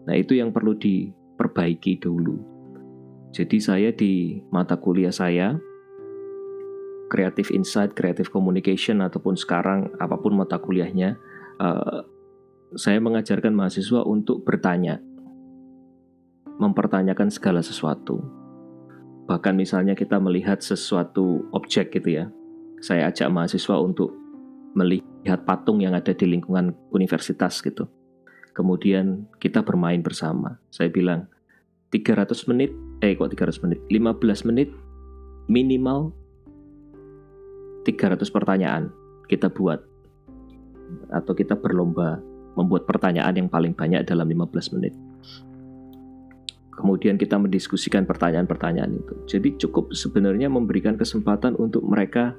Nah, 0.04 0.16
itu 0.20 0.36
yang 0.36 0.52
perlu 0.52 0.76
diperbaiki 1.34 1.98
dulu. 1.98 2.38
Jadi 3.34 3.58
saya 3.58 3.90
di 3.90 4.38
mata 4.54 4.78
kuliah 4.78 5.10
saya 5.10 5.58
creative 7.10 7.50
insight, 7.54 7.98
creative 7.98 8.30
communication 8.30 9.02
ataupun 9.02 9.34
sekarang 9.38 9.90
apa 9.98 10.18
pun 10.18 10.38
mata 10.38 10.62
kuliahnya, 10.62 11.18
uh, 11.62 12.06
saya 12.78 12.98
mengajarkan 12.98 13.54
mahasiswa 13.54 14.02
untuk 14.06 14.42
bertanya, 14.46 15.02
mempertanyakan 16.62 17.30
segala 17.34 17.62
sesuatu. 17.66 18.22
bahkan 19.24 19.56
misalnya 19.56 19.96
kita 19.96 20.20
melihat 20.20 20.60
sesuatu 20.60 21.48
objek 21.56 21.96
gitu 21.96 22.12
ya. 22.12 22.26
Saya 22.84 23.08
ajak 23.08 23.32
mahasiswa 23.32 23.80
untuk 23.80 24.12
melihat 24.76 25.48
patung 25.48 25.80
yang 25.80 25.96
ada 25.96 26.12
di 26.12 26.28
lingkungan 26.28 26.76
universitas 26.92 27.64
gitu. 27.64 27.88
Kemudian 28.54 29.26
kita 29.42 29.66
bermain 29.66 30.00
bersama. 30.06 30.62
Saya 30.70 30.94
bilang 30.94 31.26
300 31.90 32.50
menit, 32.50 32.74
eh 33.02 33.18
kok 33.18 33.34
300 33.34 33.66
menit, 33.66 33.80
15 33.90 34.50
menit 34.50 34.70
minimal 35.50 36.14
300 37.84 38.24
pertanyaan 38.32 38.88
kita 39.28 39.52
buat 39.52 39.84
atau 41.12 41.34
kita 41.36 41.58
berlomba 41.58 42.22
membuat 42.54 42.86
pertanyaan 42.86 43.34
yang 43.34 43.50
paling 43.50 43.74
banyak 43.74 44.06
dalam 44.06 44.30
15 44.30 44.76
menit. 44.78 44.94
Kemudian 46.74 47.22
kita 47.22 47.38
mendiskusikan 47.38 48.10
pertanyaan-pertanyaan 48.10 48.98
itu. 48.98 49.14
Jadi 49.30 49.50
cukup 49.62 49.94
sebenarnya 49.94 50.50
memberikan 50.50 50.98
kesempatan 50.98 51.54
untuk 51.62 51.86
mereka 51.86 52.34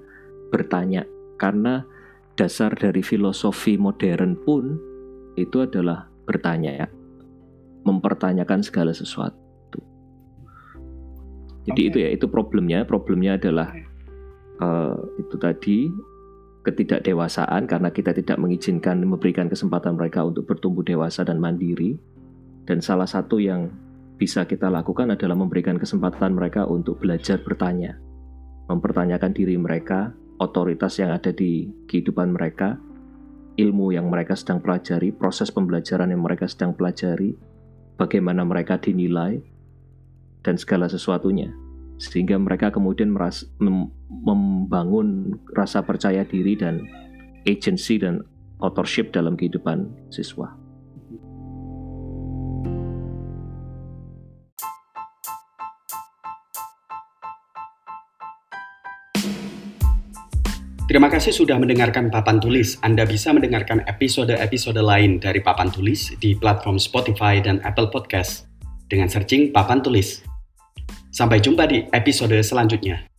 bertanya 0.51 1.07
karena 1.39 1.87
dasar 2.35 2.75
dari 2.75 3.03
filosofi 3.03 3.79
modern 3.79 4.35
pun 4.43 4.94
itu 5.35 5.63
adalah 5.63 6.07
bertanya 6.25 6.85
ya. 6.85 6.89
Mempertanyakan 7.85 8.65
segala 8.65 8.97
sesuatu. 8.97 9.37
Jadi 11.65 11.81
okay. 11.81 11.91
itu 11.93 11.99
ya, 12.01 12.09
itu 12.13 12.27
problemnya. 12.29 12.85
Problemnya 12.89 13.37
adalah 13.37 13.69
uh, 14.61 14.97
itu 15.21 15.37
tadi 15.37 15.79
ketidakdewasaan 16.65 17.69
karena 17.69 17.93
kita 17.93 18.17
tidak 18.17 18.41
mengizinkan 18.41 19.05
memberikan 19.05 19.53
kesempatan 19.53 20.01
mereka 20.01 20.25
untuk 20.25 20.49
bertumbuh 20.49 20.81
dewasa 20.81 21.23
dan 21.25 21.37
mandiri. 21.37 22.01
Dan 22.65 22.81
salah 22.81 23.05
satu 23.05 23.37
yang 23.37 23.69
bisa 24.17 24.49
kita 24.49 24.73
lakukan 24.73 25.13
adalah 25.13 25.37
memberikan 25.37 25.77
kesempatan 25.77 26.33
mereka 26.33 26.65
untuk 26.65 27.03
belajar 27.03 27.37
bertanya, 27.45 28.01
mempertanyakan 28.73 29.37
diri 29.37 29.61
mereka, 29.61 30.17
otoritas 30.41 30.97
yang 30.97 31.13
ada 31.13 31.29
di 31.29 31.69
kehidupan 31.85 32.33
mereka, 32.33 32.81
ilmu 33.55 33.95
yang 33.95 34.11
mereka 34.11 34.35
sedang 34.35 34.59
pelajari, 34.59 35.15
proses 35.15 35.51
pembelajaran 35.51 36.11
yang 36.11 36.23
mereka 36.23 36.51
sedang 36.51 36.75
pelajari, 36.75 37.35
bagaimana 37.95 38.43
mereka 38.43 38.79
dinilai, 38.79 39.39
dan 40.43 40.59
segala 40.59 40.91
sesuatunya. 40.91 41.51
Sehingga 41.99 42.37
mereka 42.37 42.75
kemudian 42.75 43.15
meras, 43.15 43.47
mem, 43.63 43.91
membangun 44.11 45.39
rasa 45.55 45.87
percaya 45.87 46.27
diri 46.27 46.59
dan 46.59 46.83
agency 47.47 48.03
dan 48.03 48.27
authorship 48.59 49.15
dalam 49.15 49.39
kehidupan 49.39 49.91
siswa. 50.11 50.64
Terima 60.95 61.11
kasih 61.11 61.35
sudah 61.35 61.59
mendengarkan 61.59 62.07
Papan 62.07 62.39
Tulis. 62.39 62.79
Anda 62.79 63.03
bisa 63.03 63.35
mendengarkan 63.35 63.83
episode-episode 63.83 64.79
lain 64.79 65.19
dari 65.19 65.43
Papan 65.43 65.67
Tulis 65.67 66.15
di 66.23 66.39
platform 66.39 66.79
Spotify 66.79 67.43
dan 67.43 67.59
Apple 67.67 67.91
Podcast 67.91 68.47
dengan 68.87 69.11
searching 69.11 69.51
Papan 69.51 69.83
Tulis. 69.83 70.23
Sampai 71.11 71.43
jumpa 71.43 71.67
di 71.67 71.83
episode 71.91 72.39
selanjutnya. 72.47 73.14